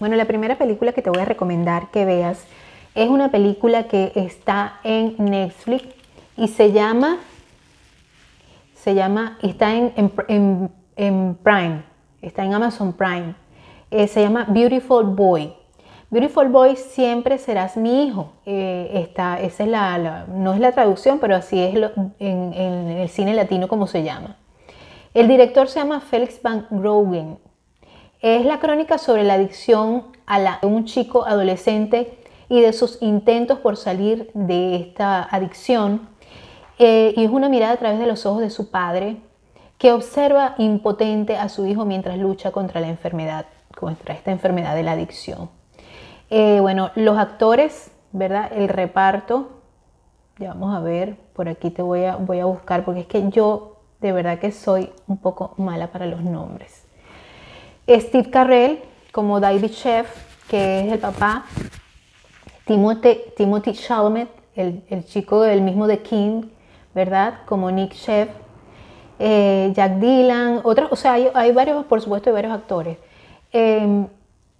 Bueno, 0.00 0.16
la 0.16 0.26
primera 0.26 0.58
película 0.58 0.92
que 0.92 1.02
te 1.02 1.10
voy 1.10 1.20
a 1.20 1.24
recomendar 1.24 1.90
que 1.92 2.04
veas 2.04 2.44
es 2.96 3.08
una 3.08 3.30
película 3.30 3.84
que 3.84 4.10
está 4.16 4.80
en 4.82 5.14
Netflix 5.18 5.84
y 6.36 6.48
se 6.48 6.72
llama 6.72 7.18
se 8.88 8.94
llama, 8.94 9.36
está 9.42 9.74
en, 9.74 9.92
en, 10.96 11.34
Prime, 11.42 11.84
está 12.22 12.42
en 12.42 12.54
Amazon 12.54 12.94
Prime. 12.94 13.34
Eh, 13.90 14.08
se 14.08 14.22
llama 14.22 14.46
Beautiful 14.48 15.04
Boy. 15.04 15.52
Beautiful 16.08 16.48
Boy 16.48 16.74
siempre 16.76 17.36
serás 17.36 17.76
mi 17.76 18.06
hijo. 18.06 18.32
Eh, 18.46 19.10
esa 19.12 19.42
es 19.42 19.60
la, 19.68 20.24
no 20.26 20.54
es 20.54 20.60
la 20.60 20.72
traducción, 20.72 21.18
pero 21.18 21.36
así 21.36 21.60
es 21.60 21.74
en, 22.18 22.54
el 22.54 23.10
cine 23.10 23.34
latino 23.34 23.68
como 23.68 23.86
se 23.86 24.04
llama. 24.04 24.38
El 25.12 25.28
director 25.28 25.68
se 25.68 25.80
llama 25.80 26.00
Felix 26.00 26.40
Van 26.40 26.66
Grogen. 26.70 27.38
Es 28.22 28.46
la 28.46 28.58
crónica 28.58 28.96
sobre 28.96 29.22
la 29.22 29.34
adicción 29.34 30.04
a 30.24 30.38
la, 30.38 30.60
de 30.62 30.66
un 30.66 30.86
chico 30.86 31.26
adolescente 31.26 32.18
y 32.48 32.62
de 32.62 32.72
sus 32.72 33.02
intentos 33.02 33.58
por 33.58 33.76
salir 33.76 34.30
de 34.32 34.76
esta 34.76 35.24
adicción 35.24 36.07
eh, 36.78 37.14
y 37.16 37.24
es 37.24 37.30
una 37.30 37.48
mirada 37.48 37.72
a 37.72 37.76
través 37.76 37.98
de 37.98 38.06
los 38.06 38.24
ojos 38.26 38.40
de 38.40 38.50
su 38.50 38.70
padre 38.70 39.16
que 39.78 39.92
observa 39.92 40.54
impotente 40.58 41.36
a 41.36 41.48
su 41.48 41.66
hijo 41.66 41.84
mientras 41.84 42.18
lucha 42.18 42.50
contra 42.50 42.80
la 42.80 42.88
enfermedad, 42.88 43.46
contra 43.76 44.14
esta 44.14 44.30
enfermedad 44.30 44.74
de 44.74 44.82
la 44.82 44.92
adicción. 44.92 45.50
Eh, 46.30 46.58
bueno, 46.60 46.90
los 46.94 47.16
actores, 47.16 47.90
¿verdad? 48.12 48.50
El 48.52 48.68
reparto, 48.68 49.60
ya 50.38 50.48
vamos 50.50 50.76
a 50.76 50.80
ver, 50.80 51.16
por 51.32 51.48
aquí 51.48 51.70
te 51.70 51.82
voy 51.82 52.04
a, 52.04 52.16
voy 52.16 52.40
a 52.40 52.44
buscar, 52.44 52.84
porque 52.84 53.00
es 53.00 53.06
que 53.06 53.30
yo 53.30 53.76
de 54.00 54.12
verdad 54.12 54.38
que 54.38 54.52
soy 54.52 54.90
un 55.06 55.18
poco 55.18 55.54
mala 55.56 55.88
para 55.88 56.06
los 56.06 56.22
nombres. 56.22 56.84
Steve 57.88 58.30
Carrell 58.30 58.82
como 59.12 59.40
David 59.40 59.70
Chef, 59.70 60.08
que 60.48 60.86
es 60.86 60.92
el 60.92 60.98
papá, 60.98 61.46
Timothy, 62.66 63.20
Timothy 63.36 63.72
Chalamet, 63.72 64.28
el, 64.54 64.84
el 64.90 65.04
chico 65.06 65.40
del 65.40 65.62
mismo 65.62 65.86
de 65.86 66.00
King, 66.02 66.42
¿verdad? 66.98 67.42
Como 67.46 67.70
Nick 67.70 67.92
Chef, 67.92 68.28
eh, 69.20 69.72
Jack 69.72 70.00
Dylan, 70.00 70.62
otros, 70.64 70.90
o 70.90 70.96
sea, 70.96 71.12
hay, 71.12 71.52
varios, 71.52 71.84
por 71.86 72.00
supuesto, 72.00 72.28
hay 72.28 72.34
varios 72.34 72.52
actores. 72.52 72.98
Em, 73.52 74.08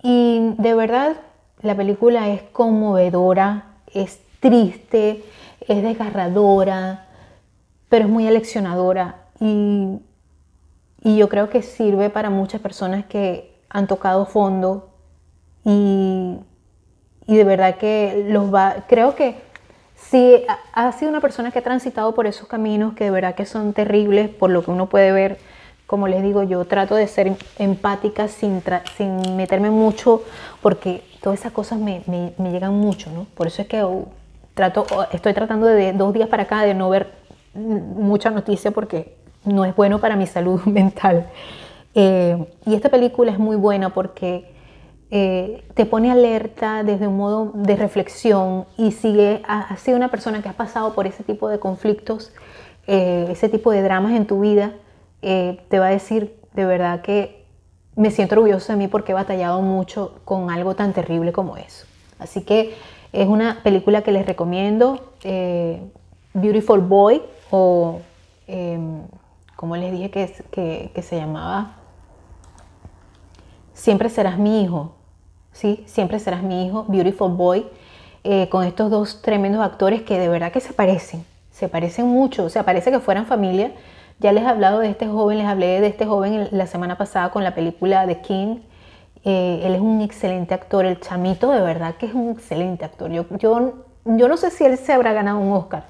y 0.05 0.55
de 0.57 0.75
verdad, 0.75 1.17
la 1.63 1.75
película 1.75 2.29
es 2.29 2.43
conmovedora, 2.53 3.79
es 3.93 4.21
triste, 4.39 5.25
es 5.67 5.83
desgarradora, 5.83 7.09
pero 7.89 8.05
es 8.05 8.11
muy 8.11 8.29
aleccionadora 8.29 9.17
y, 9.41 9.99
y 11.03 11.17
yo 11.17 11.29
creo 11.29 11.51
que 11.51 11.63
sirve 11.63 12.09
para 12.09 12.31
muchas 12.31 12.61
personas 12.61 13.05
que 13.07 13.61
han 13.69 13.89
tocado 13.89 14.27
fondo 14.27 14.91
y, 15.65 16.39
y 17.27 17.37
de 17.37 17.45
verdad 17.45 17.79
que 17.79 18.27
los 18.29 18.55
va, 18.55 18.85
creo 18.87 19.17
que 19.17 19.48
si 20.01 20.43
ha 20.73 20.93
sido 20.93 21.11
una 21.11 21.21
persona 21.21 21.51
que 21.51 21.59
ha 21.59 21.63
transitado 21.63 22.15
por 22.15 22.27
esos 22.27 22.49
caminos 22.49 22.95
que 22.95 23.05
de 23.05 23.11
verdad 23.11 23.35
que 23.35 23.45
son 23.45 23.73
terribles, 23.73 24.29
por 24.29 24.51
lo 24.51 24.63
que 24.63 24.71
uno 24.71 24.87
puede 24.87 25.13
ver, 25.13 25.39
como 25.87 26.07
les 26.07 26.23
digo, 26.23 26.43
yo 26.43 26.65
trato 26.65 26.95
de 26.95 27.07
ser 27.07 27.37
empática 27.59 28.29
sin, 28.29 28.63
sin 28.97 29.37
meterme 29.37 29.71
mucho, 29.71 30.23
porque 30.63 31.03
todas 31.23 31.41
esas 31.41 31.53
cosas 31.53 31.79
me, 31.79 32.03
me, 32.07 32.51
llegan 32.51 32.75
mucho, 32.75 33.11
¿no? 33.11 33.27
Por 33.35 33.47
eso 33.47 33.63
es 33.63 33.69
que 33.69 33.83
uh, 33.83 34.07
trato, 34.55 34.87
estoy 35.13 35.35
tratando 35.35 35.67
de 35.67 35.93
dos 35.93 36.13
días 36.13 36.29
para 36.29 36.45
acá 36.45 36.63
de 36.63 36.75
no 36.75 36.91
ver 36.91 37.11
mucha 37.55 38.31
noticia 38.31 38.71
porque 38.71 39.17
no 39.45 39.65
es 39.65 39.75
bueno 39.75 39.99
para 39.99 40.17
mi 40.17 40.27
salud 40.27 40.63
mental. 40.67 41.27
Eh, 41.95 42.47
y 42.67 42.75
esta 42.75 42.89
película 42.89 43.33
es 43.33 43.39
muy 43.39 43.57
buena 43.57 43.91
porque 43.91 44.58
eh, 45.11 45.65
te 45.75 45.87
pone 45.87 46.11
alerta 46.11 46.83
desde 46.83 47.09
un 47.09 47.17
modo 47.17 47.53
de 47.55 47.77
reflexión 47.77 48.67
y 48.77 48.93
si 48.93 49.19
has 49.47 49.81
sido 49.81 49.97
una 49.97 50.11
persona 50.11 50.43
que 50.43 50.49
has 50.49 50.55
pasado 50.55 50.93
por 50.95 51.07
ese 51.07 51.25
tipo 51.25 51.49
de 51.49 51.59
conflictos, 51.59 52.33
eh, 52.87 53.27
ese 53.31 53.49
tipo 53.49 53.71
de 53.71 53.83
dramas 53.83 54.13
en 54.13 54.27
tu 54.27 54.41
vida, 54.41 54.75
eh, 55.23 55.61
te 55.69 55.79
va 55.79 55.87
a 55.87 55.91
decir 55.91 56.37
de 56.53 56.67
verdad 56.67 57.01
que 57.01 57.45
me 57.97 58.11
siento 58.11 58.35
orgulloso 58.35 58.73
de 58.73 58.79
mí 58.79 58.89
porque 58.89 59.13
he 59.13 59.15
batallado 59.15 59.63
mucho 59.63 60.21
con 60.25 60.51
algo 60.51 60.75
tan 60.75 60.93
terrible 60.93 61.33
como 61.33 61.57
eso. 61.57 61.87
Así 62.19 62.43
que 62.43 62.75
es 63.13 63.27
una 63.27 63.63
película 63.63 64.03
que 64.03 64.13
les 64.13 64.27
recomiendo, 64.27 65.13
Beautiful 66.35 66.81
Boy 66.81 67.23
o 67.51 68.01
em, 68.47 69.01
como 69.57 69.77
les 69.77 69.91
dije 69.91 70.11
que, 70.11 70.91
que 70.95 71.03
se 71.03 71.17
llamaba 71.17 71.79
Siempre 73.79 74.11
serás 74.11 74.39
mi 74.39 74.65
hijo. 74.65 74.98
¿Sí? 75.59 75.83
Siempre 75.87 76.21
serás 76.21 76.43
mi 76.45 76.67
hijo, 76.67 76.85
Beautiful 76.87 77.33
Boy, 77.33 77.67
eh, 78.23 78.49
con 78.49 78.65
estos 78.65 78.91
dos 78.91 79.23
tremendos 79.23 79.61
actores 79.61 80.03
que 80.03 80.17
de 80.19 80.29
verdad 80.29 80.53
que 80.53 80.61
se 80.61 80.73
parecen, 80.73 81.25
se 81.51 81.69
parecen 81.69 82.07
mucho, 82.07 82.45
o 82.45 82.49
sea, 82.49 82.65
parece 82.65 82.93
que 82.93 83.01
fueran 83.01 83.27
familia. 83.27 83.73
Ya 84.21 84.33
les 84.33 84.45
he 84.45 84.47
hablado 84.47 84.79
de 84.79 84.91
este 84.91 85.09
joven, 85.09 85.39
les 85.39 85.47
hablé 85.47 85.81
de 85.81 85.89
este 85.89 86.07
joven 86.07 86.49
la 86.53 86.67
semana 86.67 86.97
pasada 86.97 87.31
con 87.31 87.43
la 87.43 87.55
película 87.55 88.07
The 88.07 88.21
King. 88.21 88.59
Eh, 89.25 89.63
él 89.65 89.75
es 89.75 89.81
un 89.81 90.01
excelente 90.01 90.55
actor, 90.55 90.87
el 90.87 91.01
chamito 91.01 91.51
de 91.51 91.61
verdad 91.61 91.97
que 91.97 92.07
es 92.07 92.15
un 92.15 92.31
excelente 92.31 92.85
actor. 92.85 93.11
Yo, 93.11 93.27
yo, 93.39 93.85
yo 94.05 94.29
no 94.29 94.37
sé 94.37 94.51
si 94.51 94.65
él 94.65 94.79
se 94.79 94.93
habrá 94.93 95.13
ganado 95.13 95.39
un 95.39 95.53
Oscar, 95.53 95.87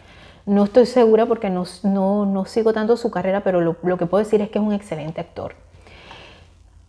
no 0.47 0.65
estoy 0.65 0.87
segura 0.87 1.27
porque 1.27 1.51
no, 1.51 1.65
no, 1.83 2.25
no 2.25 2.47
sigo 2.47 2.73
tanto 2.73 2.97
su 2.97 3.11
carrera, 3.11 3.43
pero 3.43 3.61
lo, 3.61 3.77
lo, 3.83 3.99
que 3.99 4.07
puedo 4.07 4.25
decir 4.25 4.41
es 4.41 4.49
que 4.49 4.59
es 4.59 4.65
un 4.65 4.73
excelente 4.73 5.21
actor. 5.21 5.55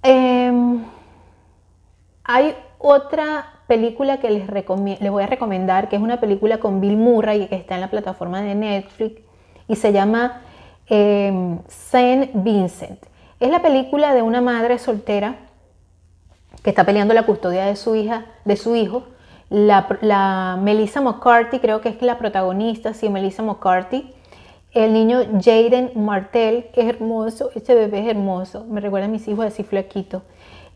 Eh, 0.04 0.52
hay 2.24 2.56
otra 2.80 3.46
película 3.68 4.20
que 4.20 4.32
les, 4.32 4.48
les 4.50 5.12
voy 5.12 5.24
a 5.24 5.28
recomendar, 5.28 5.90
que 5.90 5.98
es 5.98 6.02
una 6.02 6.20
película 6.20 6.58
con 6.58 6.82
Bill 6.82 6.98
Murray, 6.98 7.48
que 7.48 7.56
está 7.56 7.76
en 7.76 7.82
la 7.82 7.92
plataforma 7.92 8.42
de 8.42 8.56
Netflix, 8.56 9.22
y 9.68 9.76
se 9.76 9.94
llama 9.94 10.42
eh, 10.90 11.58
Saint 11.68 12.32
Vincent. 12.34 13.06
Es 13.40 13.50
la 13.50 13.62
película 13.62 14.14
de 14.14 14.22
una 14.22 14.42
madre 14.42 14.80
soltera 14.80 15.36
que 16.64 16.72
está 16.72 16.84
peleando 16.84 17.14
la 17.14 17.26
custodia 17.26 17.66
de 17.66 17.76
su 17.76 17.96
hija, 17.96 18.26
de 18.46 18.58
su 18.58 18.76
hijo. 18.76 19.04
La, 19.50 20.58
Melissa 20.62 21.02
McCarthy, 21.02 21.60
creo 21.60 21.82
que 21.82 21.90
es 21.90 22.02
la 22.02 22.18
protagonista, 22.18 22.94
sí, 22.94 23.10
Melissa 23.10 23.44
McCarthy. 23.44 24.14
El 24.72 24.94
niño 24.94 25.20
Jaden 25.42 25.92
Martell, 25.96 26.66
que 26.74 26.82
es 26.82 26.88
hermoso, 26.88 27.50
este 27.56 27.74
bebé 27.74 28.02
es 28.02 28.08
hermoso, 28.08 28.66
me 28.66 28.82
recuerda 28.82 29.08
a 29.08 29.10
mis 29.10 29.28
hijos 29.28 29.46
así 29.46 29.64
flaquitos. 29.64 30.22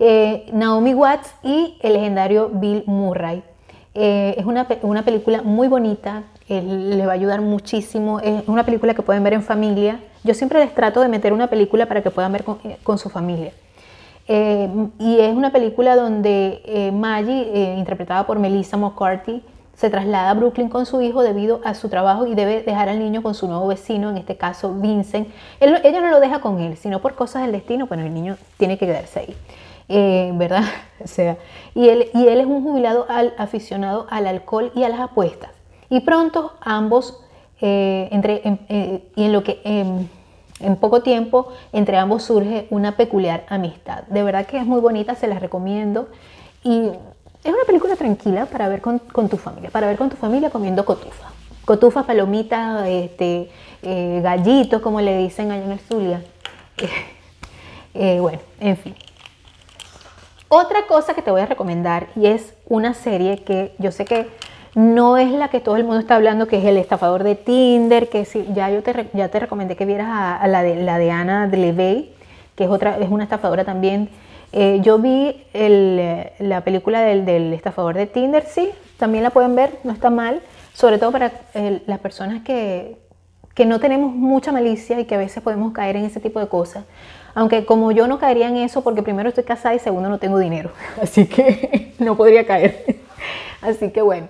Eh, 0.06 0.50
Naomi 0.52 0.94
Watts 0.94 1.34
y 1.44 1.78
el 1.80 1.94
legendario 1.94 2.50
Bill 2.50 2.84
Murray. 2.88 3.42
Eh, 3.94 4.36
es 4.38 4.46
una, 4.46 4.68
película 4.68 5.42
muy 5.44 5.70
bonita, 5.70 6.24
les 6.50 7.08
va 7.08 7.12
a 7.12 7.14
ayudar 7.14 7.40
muchísimo, 7.40 8.20
es 8.20 8.46
una 8.48 8.66
película 8.66 8.94
que 8.96 9.02
pueden 9.02 9.24
ver 9.24 9.32
en 9.32 9.44
familia. 9.44 10.02
Yo 10.26 10.34
siempre 10.34 10.60
les 10.60 10.76
trato 10.76 11.00
de 11.00 11.08
meter 11.08 11.32
una 11.32 11.48
película 11.48 11.86
para 11.86 12.04
que 12.04 12.12
puedan 12.12 12.34
ver 12.34 12.44
con, 12.44 12.60
eh, 12.66 12.78
su 12.98 13.10
familia. 13.10 13.54
y 14.28 15.20
es 15.20 15.34
una 15.34 15.54
película 15.54 15.96
donde 15.96 16.92
Maggie, 16.94 17.76
interpretada 17.78 18.28
por 18.28 18.40
Melissa 18.40 18.76
McCarthy, 18.76 19.42
se 19.74 19.90
traslada 19.90 20.32
a 20.32 20.34
Brooklyn 20.34 20.68
con 20.68 20.86
su 20.86 21.02
hijo 21.02 21.24
debido 21.24 21.62
a 21.64 21.76
su 21.76 21.88
trabajo 21.88 22.28
y 22.28 22.36
debe 22.36 22.62
dejar 22.62 22.90
al 22.90 23.00
niño 23.00 23.24
con 23.24 23.36
su 23.36 23.48
nuevo 23.48 23.68
vecino, 23.68 24.10
en 24.10 24.18
este 24.18 24.36
caso 24.36 24.74
Vincent. 24.74 25.30
ella 25.62 26.02
no 26.02 26.10
lo 26.10 26.20
deja 26.20 26.42
con 26.42 26.60
él, 26.60 26.76
sino 26.76 27.00
por 27.00 27.16
cosas 27.16 27.44
del 27.44 27.54
destino, 27.54 27.88
bueno, 27.88 28.04
el 28.04 28.14
niño 28.14 28.36
tiene 28.58 28.78
que 28.78 28.86
quedarse 28.86 29.22
ahí. 29.22 29.36
Eh, 29.90 30.32
¿Verdad? 30.36 30.64
O 31.04 31.08
sea, 31.08 31.38
y 31.76 31.90
él, 31.90 32.10
y 32.14 32.28
él 32.28 32.40
es 32.40 32.46
un 32.46 32.64
jubilado 32.64 33.06
al, 33.10 33.34
aficionado 33.38 34.08
al 34.10 34.26
alcohol 34.26 34.72
y 34.74 34.84
a 34.84 34.90
las 34.90 35.02
apuestas. 35.02 35.50
Y 35.90 36.00
pronto 36.00 36.54
ambos, 36.62 37.22
eh, 37.60 38.08
entre, 38.12 38.42
eh, 38.70 39.04
y 39.14 39.26
en 39.26 39.34
lo 39.34 39.44
que 39.44 39.60
en 39.66 40.76
poco 40.78 41.02
tiempo 41.02 41.50
entre 41.74 41.98
ambos 41.98 42.24
surge 42.24 42.68
una 42.70 42.96
peculiar 42.96 43.46
amistad. 43.50 44.04
De 44.04 44.24
verdad 44.24 44.46
que 44.46 44.58
es 44.58 44.66
muy 44.66 44.80
bonita, 44.80 45.16
se 45.16 45.28
las 45.28 45.42
recomiendo. 45.42 46.08
Y 46.64 46.88
es 47.44 47.52
una 47.54 47.66
película 47.68 47.98
tranquila 47.98 48.46
para 48.46 48.70
ver 48.70 48.80
con, 48.80 49.00
tu 49.00 49.36
familia, 49.36 49.70
para 49.70 49.88
ver 49.88 49.98
con 49.98 50.10
tu 50.10 50.16
familia 50.16 50.50
comiendo 50.50 50.86
cotufa. 50.86 51.32
Cotufa, 51.66 52.04
palomitas, 52.04 52.88
este, 52.88 53.50
eh, 53.82 54.22
gallitos, 54.24 54.82
como 54.82 55.02
le 55.02 55.18
dicen 55.18 55.52
allá 55.52 55.66
en 55.66 55.72
el 55.72 55.80
Zulia. 55.80 56.24
Bueno, 57.94 58.40
en 58.60 58.76
fin. 58.76 58.96
Otra 60.56 60.86
cosa 60.86 61.16
que 61.16 61.24
te 61.24 61.32
voy 61.32 61.42
a 61.42 61.48
recomendar 61.48 62.10
y 62.16 62.28
es 62.28 62.54
una 62.70 62.94
serie 62.94 63.40
que 63.40 63.74
yo 63.80 63.92
sé 63.92 64.06
que 64.06 64.30
no 64.76 65.18
es 65.18 65.32
la 65.32 65.48
que 65.48 65.60
todo 65.60 65.78
el 65.78 65.84
mundo 65.84 66.00
está 66.00 66.14
hablando, 66.14 66.48
que 66.48 66.60
es 66.60 66.66
el 66.66 66.78
estafador 66.78 67.24
de 67.24 67.34
Tinder, 67.34 68.08
que 68.08 68.24
si, 68.24 68.46
ya 68.54 68.70
yo 68.70 68.84
te, 68.84 69.10
ya 69.14 69.30
te 69.30 69.40
recomendé 69.40 69.76
que 69.76 69.88
vieras 69.88 70.10
a, 70.12 70.48
la, 70.48 70.62
de, 70.62 70.76
la 70.76 71.00
de 71.00 71.10
Ana 71.10 71.48
Levey, 71.48 72.14
que 72.56 72.66
es, 72.66 72.70
otra, 72.70 73.00
es 73.00 73.10
una 73.10 73.24
estafadora 73.24 73.66
también. 73.66 74.10
Eh, 74.52 74.78
yo 74.84 75.00
vi 75.00 75.44
la 76.38 76.62
película 76.62 77.02
del, 77.02 77.26
del, 77.26 77.52
estafador 77.54 77.96
de 77.96 78.06
Tinder, 78.06 78.46
sí, 78.46 78.70
también 79.00 79.24
la 79.24 79.32
pueden 79.32 79.56
ver, 79.56 79.80
no 79.84 79.92
está 79.92 80.12
mal, 80.12 80.44
sobre 80.76 81.00
todo 81.00 81.12
para 81.12 81.32
las 81.88 81.98
personas 81.98 82.44
que, 82.44 83.00
que 83.56 83.66
no 83.66 83.80
tenemos 83.80 84.14
mucha 84.14 84.52
malicia 84.52 85.00
y 85.00 85.06
que 85.06 85.16
a 85.16 85.18
veces 85.18 85.42
podemos 85.42 85.74
caer 85.74 85.96
en 85.96 86.06
ese 86.06 86.20
tipo 86.20 86.40
de 86.40 86.48
cosas. 86.48 86.86
Aunque 87.36 87.66
como 87.66 87.92
yo 87.92 88.08
no 88.08 88.20
caería 88.20 88.48
en 88.48 88.58
eso 88.58 88.84
porque 88.84 89.02
primero 89.02 89.30
estoy 89.30 89.44
casada 89.44 89.74
y 89.76 89.80
segundo 89.80 90.10
no 90.10 90.20
tengo 90.20 90.38
dinero, 90.38 90.72
así 91.02 91.26
que 91.26 91.94
no 92.00 92.16
podría 92.16 92.46
caer. 92.46 93.02
Así 93.62 93.92
que 93.92 94.02
bueno. 94.02 94.28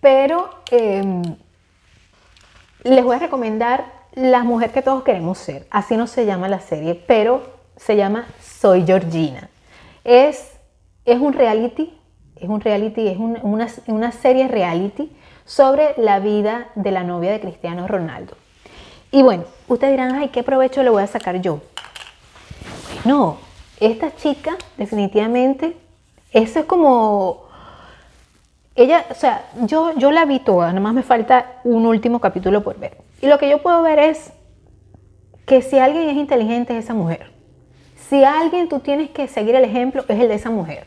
Pero 0.00 0.48
em, 0.70 1.22
les 2.84 3.04
voy 3.04 3.16
a 3.16 3.18
recomendar 3.18 3.84
La 4.14 4.44
mujer 4.44 4.70
que 4.70 4.80
todos 4.80 5.02
queremos 5.02 5.38
ser. 5.38 5.66
Así 5.70 5.96
no 5.96 6.06
se 6.06 6.24
llama 6.24 6.48
la 6.48 6.60
serie, 6.60 6.94
pero 6.94 7.42
se 7.76 7.96
llama 7.96 8.26
Soy 8.40 8.84
Georgina. 8.86 9.50
Es, 10.04 10.52
es 11.04 11.18
un 11.18 11.32
reality, 11.32 11.98
es 12.36 12.48
un 12.48 12.60
reality, 12.60 13.08
es 13.08 13.18
una, 13.18 13.66
una 13.88 14.12
serie 14.12 14.46
reality 14.46 15.10
sobre 15.44 15.94
la 15.96 16.20
vida 16.20 16.68
de 16.74 16.90
la 16.92 17.02
novia 17.02 17.32
de 17.32 17.40
Cristiano 17.40 17.88
Ronaldo. 17.88 18.36
Y 19.10 19.22
bueno, 19.22 19.44
ustedes 19.66 19.92
dirán, 19.92 20.14
ay, 20.14 20.28
¿qué 20.28 20.42
provecho 20.42 20.82
le 20.82 20.90
voy 20.90 21.02
a 21.02 21.06
sacar 21.06 21.40
yo? 21.40 21.60
Bueno, 23.08 23.38
esta 23.80 24.14
chica 24.14 24.58
definitivamente, 24.76 25.74
eso 26.30 26.58
es 26.58 26.66
como 26.66 27.46
ella, 28.74 29.06
o 29.08 29.14
sea, 29.14 29.48
yo, 29.62 29.94
yo 29.96 30.10
la 30.10 30.26
vi 30.26 30.40
toda, 30.40 30.66
nada 30.66 30.80
más 30.80 30.92
me 30.92 31.02
falta 31.02 31.54
un 31.64 31.86
último 31.86 32.20
capítulo 32.20 32.62
por 32.62 32.78
ver. 32.78 32.98
Y 33.22 33.26
lo 33.28 33.38
que 33.38 33.48
yo 33.48 33.62
puedo 33.62 33.80
ver 33.80 33.98
es 33.98 34.30
que 35.46 35.62
si 35.62 35.78
alguien 35.78 36.10
es 36.10 36.18
inteligente 36.18 36.76
es 36.76 36.84
esa 36.84 36.92
mujer. 36.92 37.30
Si 38.10 38.24
alguien 38.24 38.68
tú 38.68 38.80
tienes 38.80 39.08
que 39.08 39.26
seguir 39.26 39.54
el 39.54 39.64
ejemplo 39.64 40.04
es 40.06 40.20
el 40.20 40.28
de 40.28 40.34
esa 40.34 40.50
mujer. 40.50 40.86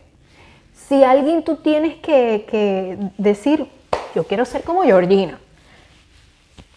Si 0.76 1.04
alguien 1.04 1.44
tú 1.44 1.56
tienes 1.56 1.96
que, 1.96 3.00
decir, 3.18 3.66
yo 4.14 4.26
quiero 4.26 4.46
ser 4.46 4.62
como 4.62 4.84
Georgina. 4.84 5.40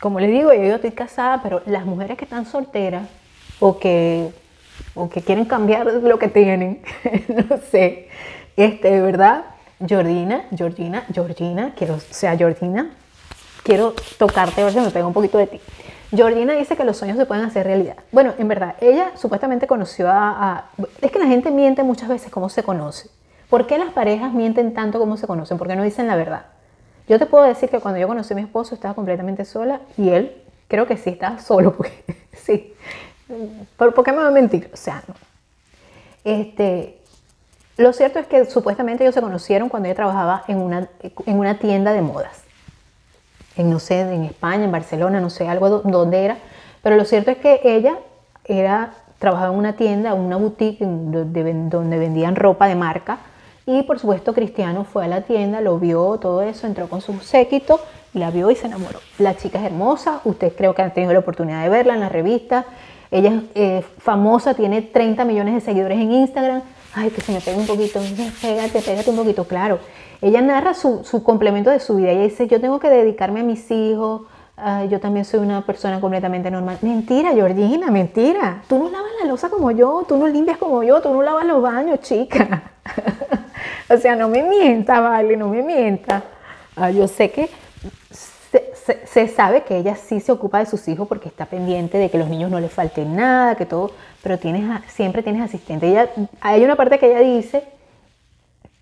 Como 0.01 0.21
les 0.21 0.31
digo, 0.31 0.55
yo, 0.55 0.63
yo 0.63 0.77
estoy 0.77 0.93
casada, 0.93 1.43
pero 1.43 1.61
las 1.67 1.85
mujeres 1.85 2.17
que 2.17 2.25
están 2.25 2.47
solteras 2.47 3.07
o 3.61 3.79
que, 3.79 4.33
o 4.95 5.09
que 5.09 5.23
quieren 5.23 5.45
cambiar 5.45 5.87
lo 5.87 6.19
que 6.19 6.29
tienen, 6.29 6.83
no 7.29 7.59
sé, 7.71 8.09
este, 8.57 8.91
de 8.91 9.01
verdad, 9.01 9.45
Georgina, 9.85 10.45
Georgina, 10.57 11.05
Georgina, 11.13 11.75
quiero, 11.77 11.95
o 11.95 12.01
sea, 12.01 12.37
Georgina, 12.37 12.91
quiero 13.63 13.95
tocarte, 14.19 14.61
a 14.61 14.65
ver 14.65 14.75
si 14.75 14.81
me 14.81 14.91
pega 14.91 15.07
un 15.07 15.13
poquito 15.13 15.39
de 15.39 15.47
ti. 15.49 15.61
Georgina 16.15 16.53
dice 16.53 16.77
que 16.77 16.85
los 16.85 16.97
sueños 16.97 17.19
se 17.19 17.27
pueden 17.27 17.45
hacer 17.45 17.67
realidad. 17.67 17.97
Bueno, 18.13 18.35
en 18.39 18.47
verdad, 18.47 18.77
ella 18.81 19.11
supuestamente 19.17 19.67
conoció 19.67 20.09
a, 20.09 20.67
Es 21.01 21.11
que 21.11 21.19
la 21.19 21.27
gente 21.27 21.51
miente 21.51 21.83
muchas 21.83 22.09
veces 22.09 22.31
cómo 22.31 22.49
se 22.49 22.63
conoce. 22.63 23.09
¿Por 23.51 23.67
qué 23.67 23.79
las 23.79 23.93
parejas 23.93 24.33
mienten 24.33 24.75
tanto 24.75 25.01
cómo 25.01 25.17
se 25.17 25.27
conocen? 25.27 25.59
Porque 25.59 25.75
no 25.75 25.83
dicen 25.83 26.07
la 26.07 26.15
verdad. 26.15 26.47
Yo 27.09 27.19
te 27.19 27.27
puedo 27.27 27.45
decir 27.45 27.69
que 27.69 27.81
cuando 27.81 27.99
yo 27.99 28.07
conocí 28.07 28.33
a 28.33 28.37
mi 28.37 28.43
esposo 28.43 28.75
estaba 28.75 28.95
completamente 28.95 29.45
sola 29.45 29.81
y 29.97 30.11
él 30.11 30.43
creo 30.69 30.87
que 30.87 30.97
sí 30.97 31.11
estaba 31.11 31.39
solo, 31.39 31.73
porque 31.77 32.05
sí. 32.33 32.75
¿Por, 33.77 34.05
qué 34.05 34.13
me 34.13 34.19
va 34.19 34.29
a 34.29 34.31
mentir? 34.31 34.71
O 34.73 34.77
sea, 34.77 35.03
no. 35.09 35.15
Este, 36.25 36.99
lo 37.77 37.93
cierto 37.93 38.19
es 38.19 38.27
que 38.27 38.45
supuestamente 38.47 39.05
ellos 39.05 39.15
se 39.15 39.21
conocieron 39.21 39.69
cuando 39.69 39.89
ella 39.89 39.97
trabajaba 39.97 40.45
en 40.49 40.59
una, 40.59 40.89
en 41.01 41.39
una 41.39 41.59
tienda 41.59 41.93
de 41.93 42.03
modas. 42.03 42.43
En, 43.57 43.71
no 43.71 43.79
sé, 43.79 44.01
en 44.01 44.25
España, 44.25 44.65
en 44.65 44.73
Barcelona, 44.73 45.21
no 45.21 45.31
sé, 45.31 45.49
algo 45.49 45.69
donde 45.81 46.25
era. 46.25 46.39
Pero 46.83 46.97
lo 46.97 47.05
cierto 47.05 47.31
es 47.31 47.39
que 47.39 47.61
ella 47.65 47.99
era, 48.45 48.95
trabajaba 49.19 49.53
en 49.53 49.59
una 49.59 49.77
tienda, 49.77 50.15
una 50.15 50.37
boutique 50.37 50.85
donde 50.85 51.99
vendían 51.99 52.37
ropa 52.37 52.69
de 52.69 52.75
marca. 52.75 53.19
Y 53.67 53.83
por 53.85 53.99
supuesto 53.99 54.35
Cristiano 54.35 54.85
fue 54.85 55.05
a 55.05 55.09
la 55.09 55.23
tienda, 55.23 55.61
lo 55.61 55.79
vio, 55.79 56.19
todo 56.19 56.43
eso, 56.43 56.67
entró 56.67 56.89
con 56.89 57.01
su 57.01 57.19
séquito, 57.21 57.81
la 58.13 58.31
vio 58.31 58.51
y 58.51 58.57
se 58.57 58.67
enamoró. 58.67 59.01
La 59.19 59.37
chica 59.37 59.59
es 59.59 59.65
hermosa, 59.65 60.21
ustedes 60.25 60.53
creo 60.55 60.75
que 60.75 60.83
han 60.83 60.93
tenido 60.93 61.15
la 61.15 61.21
oportunidad 61.21 61.63
de 61.63 61.71
verla 61.71 61.95
en 61.95 62.01
la 62.01 62.11
revista. 62.11 62.67
Ella 63.15 63.31
es 63.31 63.43
eh, 63.55 63.85
famosa, 63.99 64.55
tiene 64.55 64.83
30 64.83 65.25
millones 65.25 65.55
de 65.55 65.61
seguidores 65.61 65.99
en 65.99 66.13
Instagram 66.13 66.63
ay, 66.95 67.11
que 67.11 67.21
se 67.21 67.33
me 67.33 67.41
pega 67.41 67.57
un 67.57 67.67
poquito, 67.67 68.01
pégate, 68.41 68.81
pégate 68.81 69.11
un 69.11 69.17
poquito, 69.17 69.45
claro. 69.45 69.79
Ella 70.21 70.41
narra 70.41 70.75
su, 70.75 71.05
su 71.05 71.23
complemento 71.23 71.71
de 71.71 71.81
su 71.81 71.97
vida. 71.97 72.11
Ella 72.11 72.23
dice, 72.23 72.47
yo 72.47 72.61
tengo 72.61 72.79
que 72.79 72.89
dedicarme 72.89 73.41
a 73.41 73.43
mis 73.43 73.71
hijos, 73.71 74.23
yo 74.89 75.01
también 75.01 75.25
soy 75.25 75.41
una 75.41 75.67
persona 75.67 76.01
completamente 76.01 76.51
normal. 76.51 76.79
Mentira, 76.83 77.33
Georgina, 77.33 77.91
mentira. 77.91 78.63
Tú 78.69 78.79
no 78.79 78.89
lavas 78.89 79.11
la 79.21 79.29
losa 79.29 79.51
como 79.51 79.71
yo, 79.73 80.05
tú 80.09 80.17
no 80.17 80.29
limpias 80.29 80.59
como 80.59 80.83
yo, 80.83 81.03
tú 81.03 81.13
no 81.13 81.23
lavas 81.23 81.45
los 81.45 81.61
baños, 81.61 82.01
chica. 82.01 82.73
o 83.91 83.97
sea, 83.97 84.15
no 84.15 84.29
me 84.29 84.43
mienta, 84.45 85.01
vale, 85.01 85.37
no 85.37 85.49
me 85.49 85.63
mienta. 85.63 86.23
Ah, 86.77 86.91
yo 86.91 87.09
sé 87.09 87.31
que 87.31 87.51
se, 89.07 89.29
sabe 89.29 89.63
que 89.63 89.79
ella 89.79 89.97
sí 89.97 90.21
se 90.21 90.31
ocupa 90.31 90.59
de 90.59 90.67
sus 90.67 90.87
hijos 90.89 91.09
porque 91.09 91.29
está 91.29 91.47
pendiente 91.47 91.97
de 91.97 92.11
que 92.11 92.19
los 92.19 92.29
niños 92.29 92.51
no 92.51 92.61
les 92.61 92.71
falte 92.71 93.05
nada, 93.05 93.55
que 93.55 93.65
todo, 93.65 93.93
pero 94.23 94.39
tienes, 94.39 94.65
siempre 94.89 95.23
tienes 95.23 95.43
asistente. 95.43 95.89
Ella, 95.89 96.11
hay 96.41 96.63
una 96.65 96.77
parte 96.77 96.99
que 96.99 97.11
ella 97.11 97.21
dice, 97.21 97.65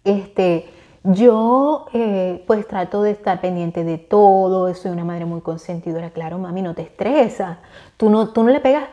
este, 0.04 0.68
yo 1.04 1.86
eh, 1.92 2.42
pues 2.46 2.66
trato 2.66 3.02
de 3.02 3.12
estar 3.12 3.40
pendiente 3.40 3.84
de 3.84 3.98
todo, 3.98 4.74
soy 4.74 4.90
una 4.90 5.04
madre 5.04 5.24
muy 5.24 5.40
consentidora, 5.40 6.10
claro, 6.10 6.38
mami, 6.38 6.62
no 6.62 6.74
te 6.74 6.82
estresa, 6.82 7.58
tú 7.96 8.10
no, 8.10 8.30
tú 8.30 8.42
no 8.42 8.50
le 8.50 8.58
pegas, 8.58 8.84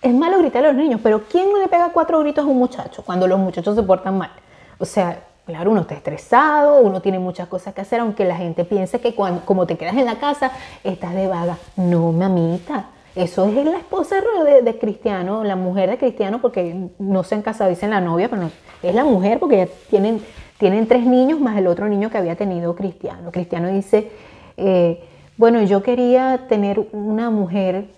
es 0.00 0.14
malo 0.14 0.38
gritar 0.38 0.64
a 0.64 0.68
los 0.68 0.76
niños, 0.76 1.00
pero 1.02 1.24
¿quién 1.24 1.50
no 1.52 1.58
le 1.58 1.68
pega 1.68 1.90
cuatro 1.92 2.20
gritos 2.20 2.44
a 2.44 2.48
un 2.48 2.58
muchacho 2.58 3.02
cuando 3.04 3.26
los 3.26 3.38
muchachos 3.38 3.74
se 3.74 3.82
portan 3.82 4.16
mal? 4.16 4.30
O 4.78 4.86
sea, 4.86 5.24
Claro, 5.46 5.72
uno 5.72 5.82
está 5.82 5.94
estresado, 5.94 6.80
uno 6.80 7.02
tiene 7.02 7.18
muchas 7.18 7.48
cosas 7.48 7.74
que 7.74 7.82
hacer, 7.82 8.00
aunque 8.00 8.24
la 8.24 8.36
gente 8.36 8.64
piense 8.64 8.98
que 9.00 9.14
cuando, 9.14 9.44
como 9.44 9.66
te 9.66 9.76
quedas 9.76 9.94
en 9.94 10.06
la 10.06 10.18
casa, 10.18 10.52
estás 10.82 11.14
de 11.14 11.26
vaga. 11.26 11.58
No, 11.76 12.12
mamita, 12.12 12.86
eso 13.14 13.46
es 13.46 13.64
la 13.66 13.76
esposa 13.76 14.16
de, 14.62 14.78
Cristiano, 14.78 15.44
la 15.44 15.54
mujer 15.54 15.90
de 15.90 15.98
Cristiano, 15.98 16.40
porque 16.40 16.88
no 16.98 17.24
se 17.24 17.34
han 17.34 17.42
casado, 17.42 17.68
dicen 17.68 17.90
la 17.90 18.00
novia, 18.00 18.30
pero 18.30 18.42
no, 18.42 18.50
es 18.82 18.94
la 18.94 19.04
mujer 19.04 19.38
porque 19.38 19.58
ya 19.58 19.68
tienen, 19.90 20.22
tienen 20.56 20.86
tres 20.86 21.04
niños 21.04 21.38
más 21.40 21.58
el 21.58 21.66
otro 21.66 21.88
niño 21.88 22.08
que 22.08 22.16
había 22.16 22.36
tenido 22.36 22.74
Cristiano. 22.74 23.30
Cristiano 23.30 23.68
dice, 23.68 24.10
eh, 24.56 25.04
bueno, 25.36 25.62
yo 25.62 25.82
quería 25.82 26.46
tener 26.48 26.88
una 26.92 27.28
mujer, 27.28 27.88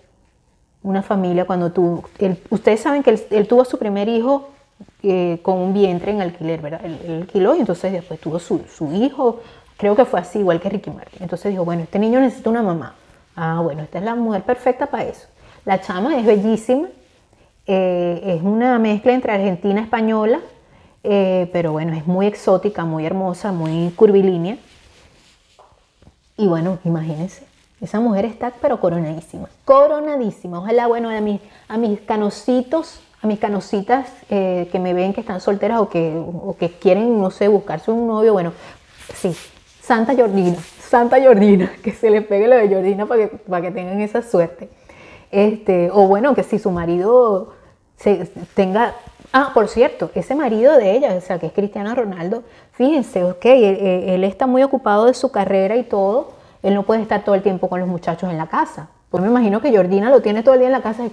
una 0.83 1.01
familia 1.01 1.45
cuando 1.45 1.71
tú, 1.71 2.03
ustedes 2.49 2.81
saben 2.81 3.03
que 3.03 3.25
él 3.29 3.47
tuvo 3.47 3.63
su 3.63 3.79
primer 3.79 4.09
hijo 4.09 4.49
con 5.41 5.57
un 5.59 5.73
vientre 5.73 6.11
en 6.11 6.21
alquiler, 6.21 6.61
¿verdad? 6.61 6.81
Él, 6.83 7.21
alquiló 7.21 7.55
y 7.55 7.59
entonces 7.59 7.91
después 7.91 8.19
tuvo 8.19 8.39
su, 8.39 8.61
su, 8.67 8.91
hijo, 8.93 9.41
creo 9.77 9.95
que 9.95 10.05
fue 10.05 10.19
así, 10.19 10.39
igual 10.39 10.59
que 10.59 10.69
Ricky 10.69 10.89
Martin. 10.89 11.23
Entonces 11.23 11.51
dijo, 11.51 11.63
bueno, 11.63 11.83
este 11.83 11.99
niño 11.99 12.19
necesita 12.19 12.49
una 12.49 12.63
mamá. 12.63 12.95
Ah, 13.35 13.61
bueno, 13.63 13.83
esta 13.83 13.99
es 13.99 14.03
la 14.03 14.15
mujer 14.15 14.43
perfecta 14.43 14.87
para 14.87 15.03
eso. 15.03 15.27
La 15.63 15.79
chama 15.79 16.17
es 16.17 16.25
bellísima, 16.25 16.87
eh, 17.67 18.21
es 18.23 18.41
una 18.41 18.79
mezcla 18.79 19.13
entre 19.13 19.33
argentina 19.33 19.81
y 19.81 19.83
española, 19.83 20.39
eh, 21.03 21.49
pero 21.53 21.73
bueno, 21.73 21.93
es 21.93 22.07
muy 22.07 22.25
exótica, 22.25 22.85
muy 22.85 23.05
hermosa, 23.05 23.51
muy 23.51 23.91
curvilínea. 23.91 24.57
Y 26.37 26.47
bueno, 26.47 26.79
imagínense, 26.83 27.45
esa 27.81 27.99
mujer 27.99 28.25
está 28.25 28.53
pero 28.61 28.79
coronadísima, 28.79 29.49
coronadísima. 29.65 30.59
Ojalá, 30.59 30.87
bueno, 30.87 31.09
a 31.09 31.21
mis, 31.21 31.41
a 31.67 31.77
mis 31.77 31.99
canositos 32.01 33.01
a 33.21 33.27
mis 33.27 33.39
canositas 33.39 34.09
eh, 34.29 34.67
que 34.71 34.79
me 34.79 34.93
ven 34.93 35.13
que 35.13 35.21
están 35.21 35.41
solteras 35.41 35.79
o 35.81 35.89
que, 35.89 36.21
que 36.59 36.71
quieren, 36.71 37.19
no 37.19 37.31
sé, 37.31 37.47
buscarse 37.47 37.91
un 37.91 38.07
novio, 38.07 38.33
bueno, 38.33 38.53
sí, 39.15 39.35
Santa 39.81 40.13
Jordina, 40.15 40.57
Santa 40.79 41.21
Jordina, 41.21 41.71
que 41.83 41.91
se 41.91 42.09
le 42.09 42.21
pegue 42.21 42.47
lo 42.47 42.55
de 42.55 42.67
Jordina 42.67 43.05
para 43.05 43.29
que, 43.29 43.37
para 43.37 43.61
que 43.61 43.71
tengan 43.71 44.01
esa 44.01 44.21
suerte. 44.21 44.69
Este, 45.31 45.89
o 45.91 46.07
bueno, 46.07 46.35
que 46.35 46.43
si 46.43 46.59
su 46.59 46.71
marido 46.71 47.53
se, 47.97 48.29
tenga... 48.53 48.93
Ah, 49.33 49.51
por 49.53 49.67
cierto, 49.67 50.09
ese 50.15 50.35
marido 50.35 50.77
de 50.77 50.95
ella, 50.95 51.15
o 51.15 51.21
sea, 51.21 51.37
que 51.37 51.47
es 51.47 51.51
Cristiano 51.51 51.93
Ronaldo, 51.93 52.43
fíjense, 52.71 53.23
ok, 53.23 53.45
él, 53.45 54.23
está 54.23 54.47
muy 54.47 54.63
ocupado 54.63 55.05
de 55.05 55.13
su 55.13 55.31
carrera 55.31 55.75
y 55.75 55.83
todo, 55.83 56.31
él 56.63 56.73
no 56.73 56.83
puede 56.83 57.01
estar 57.01 57.23
todo 57.23 57.35
el 57.35 57.41
tiempo 57.41 57.67
con 57.67 57.79
los 57.79 57.89
muchachos 57.89 58.29
en 58.29 58.37
la 58.37 58.47
casa. 58.47 58.89
Pues 59.09 59.21
me 59.21 59.29
imagino 59.29 59.61
que 59.61 59.75
Jordina 59.75 60.09
lo 60.09 60.21
tiene 60.21 60.43
todo 60.43 60.53
el 60.53 60.61
día 60.61 60.67
en 60.69 60.73
la 60.73 60.81
casa. 60.81 61.03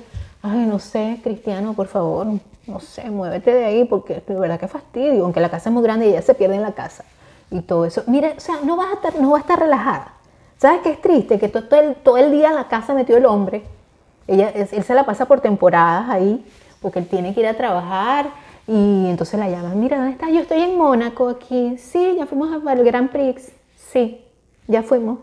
Ay, 0.46 0.66
no 0.66 0.78
sé, 0.78 1.20
Cristiano, 1.22 1.72
por 1.72 1.86
favor, 1.86 2.26
no 2.66 2.78
sé, 2.78 3.08
muévete 3.08 3.50
de 3.54 3.64
ahí 3.64 3.84
porque 3.86 4.22
de 4.26 4.34
verdad 4.34 4.60
que 4.60 4.68
fastidio, 4.68 5.24
aunque 5.24 5.40
la 5.40 5.48
casa 5.48 5.70
es 5.70 5.72
muy 5.72 5.82
grande 5.82 6.04
y 6.04 6.10
ella 6.10 6.20
se 6.20 6.34
pierde 6.34 6.56
en 6.56 6.60
la 6.60 6.72
casa 6.72 7.02
y 7.50 7.62
todo 7.62 7.86
eso. 7.86 8.02
Mire, 8.08 8.34
o 8.36 8.40
sea, 8.40 8.56
no 8.62 8.76
vas 8.76 8.88
a 8.90 8.94
estar, 8.96 9.18
no 9.18 9.30
va 9.30 9.38
a 9.38 9.40
estar 9.40 9.58
relajada. 9.58 10.12
¿Sabes 10.58 10.82
qué 10.82 10.90
es 10.90 11.00
triste? 11.00 11.38
Que 11.38 11.48
todo 11.48 11.80
el, 11.80 11.94
todo 11.94 12.18
el 12.18 12.30
día 12.30 12.50
en 12.50 12.56
la 12.56 12.68
casa 12.68 12.92
metió 12.92 13.16
el 13.16 13.24
hombre. 13.24 13.62
Ella, 14.26 14.50
él 14.50 14.84
se 14.84 14.94
la 14.94 15.06
pasa 15.06 15.24
por 15.24 15.40
temporadas 15.40 16.10
ahí, 16.10 16.44
porque 16.82 16.98
él 16.98 17.06
tiene 17.06 17.32
que 17.32 17.40
ir 17.40 17.46
a 17.46 17.54
trabajar 17.54 18.26
y 18.66 19.06
entonces 19.08 19.40
la 19.40 19.48
llaman, 19.48 19.80
mira, 19.80 19.96
¿dónde 19.96 20.12
estás? 20.12 20.30
Yo 20.30 20.40
estoy 20.40 20.60
en 20.60 20.76
Mónaco 20.76 21.30
aquí. 21.30 21.78
Sí, 21.78 22.16
ya 22.18 22.26
fuimos 22.26 22.50
al 22.66 22.84
Grand 22.84 23.08
Prix. 23.08 23.50
Sí, 23.76 24.22
ya 24.68 24.82
fuimos. 24.82 25.20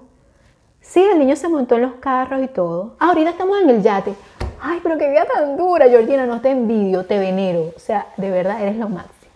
Sí, 0.81 0.99
el 0.99 1.19
niño 1.19 1.35
se 1.35 1.47
montó 1.47 1.75
en 1.75 1.83
los 1.83 1.93
carros 1.99 2.41
y 2.41 2.47
todo. 2.47 2.95
Ah, 2.97 3.09
ahorita 3.09 3.29
estamos 3.29 3.61
en 3.61 3.69
el 3.69 3.83
yate. 3.83 4.15
Ay, 4.63 4.79
pero 4.83 4.97
qué 4.99 5.09
vida 5.09 5.25
tan 5.25 5.57
dura, 5.57 5.89
Georgina, 5.89 6.27
no 6.27 6.39
te 6.39 6.51
envidio, 6.51 7.03
te 7.05 7.17
venero. 7.17 7.73
O 7.75 7.79
sea, 7.79 8.07
de 8.17 8.29
verdad 8.29 8.61
eres 8.61 8.77
lo 8.77 8.89
máximo. 8.89 9.33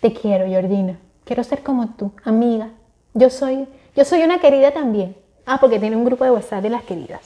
Te 0.00 0.12
quiero, 0.12 0.46
Georgina. 0.46 0.98
Quiero 1.24 1.44
ser 1.44 1.62
como 1.62 1.88
tú, 1.90 2.10
amiga. 2.24 2.70
Yo 3.14 3.30
soy, 3.30 3.68
yo 3.94 4.04
soy 4.04 4.22
una 4.24 4.40
querida 4.40 4.72
también. 4.72 5.16
Ah, 5.46 5.58
porque 5.60 5.78
tiene 5.78 5.96
un 5.96 6.04
grupo 6.04 6.24
de 6.24 6.32
WhatsApp 6.32 6.62
de 6.62 6.70
las 6.70 6.82
queridas. 6.82 7.20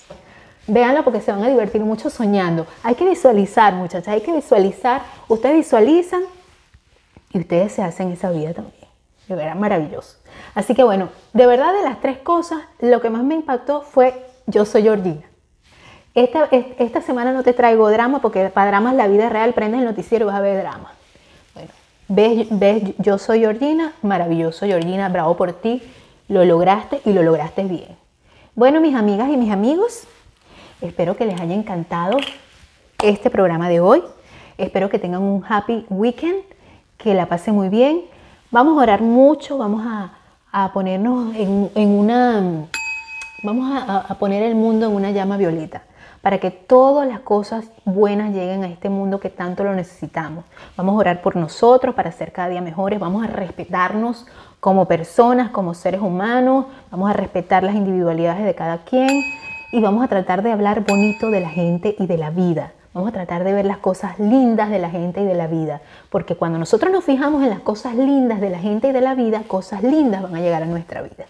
Véanla 0.67 1.03
porque 1.03 1.23
se 1.23 1.33
van 1.33 1.43
a 1.43 1.49
divertir 1.49 1.81
mucho 1.81 2.11
soñando. 2.11 2.67
Hay 2.83 2.95
que 2.95 3.09
visualizar, 3.09 3.73
muchachas, 3.73 4.09
hay 4.09 4.21
que 4.21 4.33
visualizar. 4.33 5.01
Ustedes 5.29 5.57
visualizan 5.57 6.23
y 7.33 7.39
ustedes 7.39 7.73
se 7.73 7.83
hacen 7.83 8.13
esa 8.13 8.31
vida 8.31 8.53
también. 8.53 8.89
De 9.29 9.35
verdad, 9.35 9.55
maravilloso. 9.55 10.19
Así 10.55 10.75
que 10.75 10.85
bueno, 10.85 11.09
de 11.33 11.47
verdad 11.47 11.73
de 11.73 11.83
las 11.83 12.03
tres 12.03 12.19
cosas, 12.19 12.61
lo 12.81 13.01
que 13.01 13.09
más 13.09 13.25
me 13.25 13.35
impactó 13.35 13.81
fue 13.81 14.27
yo 14.47 14.67
soy 14.67 14.83
Georgina. 14.83 15.23
Esta, 16.15 16.45
esta 16.79 17.01
semana 17.01 17.33
no 17.33 17.43
te 17.43 17.53
traigo 17.53 17.91
drama 17.91 18.21
porque 18.21 18.49
para 18.49 18.69
dramas 18.69 18.95
la 18.95 19.09
vida 19.09 19.29
real, 19.31 19.53
prendes 19.53 19.81
el 19.81 19.85
noticiero 19.85 20.25
y 20.25 20.27
vas 20.27 20.37
a 20.37 20.41
ver 20.41 20.59
drama. 20.59 20.93
Ves, 22.07 22.47
ves, 22.51 22.95
yo 22.99 23.19
soy 23.19 23.41
Georgina, 23.41 23.95
maravilloso 24.01 24.65
Georgina, 24.65 25.09
bravo 25.09 25.37
por 25.37 25.55
ti, 25.55 25.83
lo 26.29 26.45
lograste 26.45 27.01
y 27.05 27.13
lo 27.13 27.25
lograste 27.25 27.65
bien. 27.65 27.97
Bueno, 28.55 28.81
mis 28.81 28.95
amigas 28.95 29.29
y 29.29 29.37
mis 29.37 29.51
amigos, 29.51 30.05
espero 30.81 31.17
que 31.17 31.27
les 31.27 31.41
haya 31.41 31.55
encantado 31.55 32.19
este 33.03 33.29
programa 33.29 33.69
de 33.69 33.81
hoy. 33.81 34.05
Espero 34.57 34.89
que 34.91 35.01
tengan 35.01 35.23
un 35.23 35.45
happy 35.49 35.85
weekend, 35.89 36.43
que 36.97 37.15
la 37.15 37.27
pasen 37.27 37.57
muy 37.57 37.71
bien. 37.71 38.03
Vamos 38.53 38.79
a 38.79 38.83
orar 38.83 39.01
mucho, 39.01 39.59
vamos 39.59 39.83
a, 39.85 40.71
ponernos 40.73 41.35
en, 41.35 41.89
una, 41.89 42.69
vamos 43.43 43.83
a 43.89 44.15
poner 44.21 44.45
el 44.45 44.55
mundo 44.55 44.87
en 44.87 44.95
una 44.95 45.11
llama 45.11 45.37
violeta 45.37 45.83
para 46.25 46.39
que 46.39 46.51
todas 46.51 47.07
las 47.07 47.21
cosas 47.21 47.67
buenas 47.85 48.33
lleguen 48.33 48.65
a 48.65 48.69
este 48.69 48.89
mundo 48.89 49.21
que 49.21 49.29
tanto 49.29 49.63
lo 49.63 49.75
necesitamos. 49.75 50.47
Vamos 50.75 50.95
a 50.95 50.99
orar 51.01 51.21
por 51.21 51.37
nosotros 51.37 51.95
para 51.95 52.11
ser 52.13 52.33
cada 52.33 52.49
día 52.49 52.63
mejores, 52.63 52.99
vamos 52.99 53.23
a 53.25 53.27
respetarnos 53.27 54.27
como 54.59 54.89
personas, 54.89 55.51
como 55.51 55.75
seres 55.75 56.01
humanos, 56.01 56.65
vamos 56.91 57.11
a 57.11 57.13
respetar 57.13 57.63
las 57.63 57.75
individualidades 57.75 58.43
de 58.43 58.55
cada 58.55 58.79
quien 58.85 59.23
y 59.71 59.83
vamos 59.83 60.03
a 60.03 60.09
tratar 60.09 60.43
de 60.43 60.51
hablar 60.51 60.87
bonito 60.87 61.29
de 61.29 61.41
la 61.41 61.51
gente 61.51 61.95
y 61.99 62.07
de 62.07 62.17
la 62.17 62.31
vida. 62.31 62.73
Vamos 62.95 63.11
a 63.11 63.13
tratar 63.13 63.45
de 63.45 63.53
ver 63.53 63.67
las 63.67 63.79
cosas 63.79 64.19
lindas 64.19 64.71
de 64.71 64.79
la 64.79 64.89
gente 64.89 65.21
y 65.21 65.27
de 65.27 65.35
la 65.35 65.47
vida, 65.47 65.83
porque 66.09 66.37
cuando 66.37 66.59
nosotros 66.59 66.91
nos 66.91 67.05
fijamos 67.05 67.43
en 67.43 67.51
las 67.51 67.61
cosas 67.61 67.97
lindas 67.97 68.41
de 68.41 68.49
la 68.49 68.61
gente 68.61 68.89
y 68.89 68.93
de 68.93 69.03
la 69.03 69.15
vida, 69.15 69.43
cosas 69.47 69.83
lindas 69.83 70.23
van 70.23 70.37
a 70.37 70.41
llegar 70.41 70.63
a 70.63 70.67
nuestra 70.67 71.03
vida. 71.03 71.27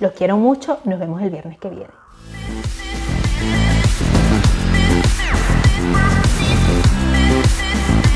Los 0.00 0.12
quiero 0.12 0.38
mucho, 0.38 0.78
nos 0.84 0.98
vemos 0.98 1.20
el 1.20 1.28
viernes 1.28 1.58
que 1.58 1.68
viene. 1.68 2.87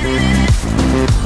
Thank 0.03 1.22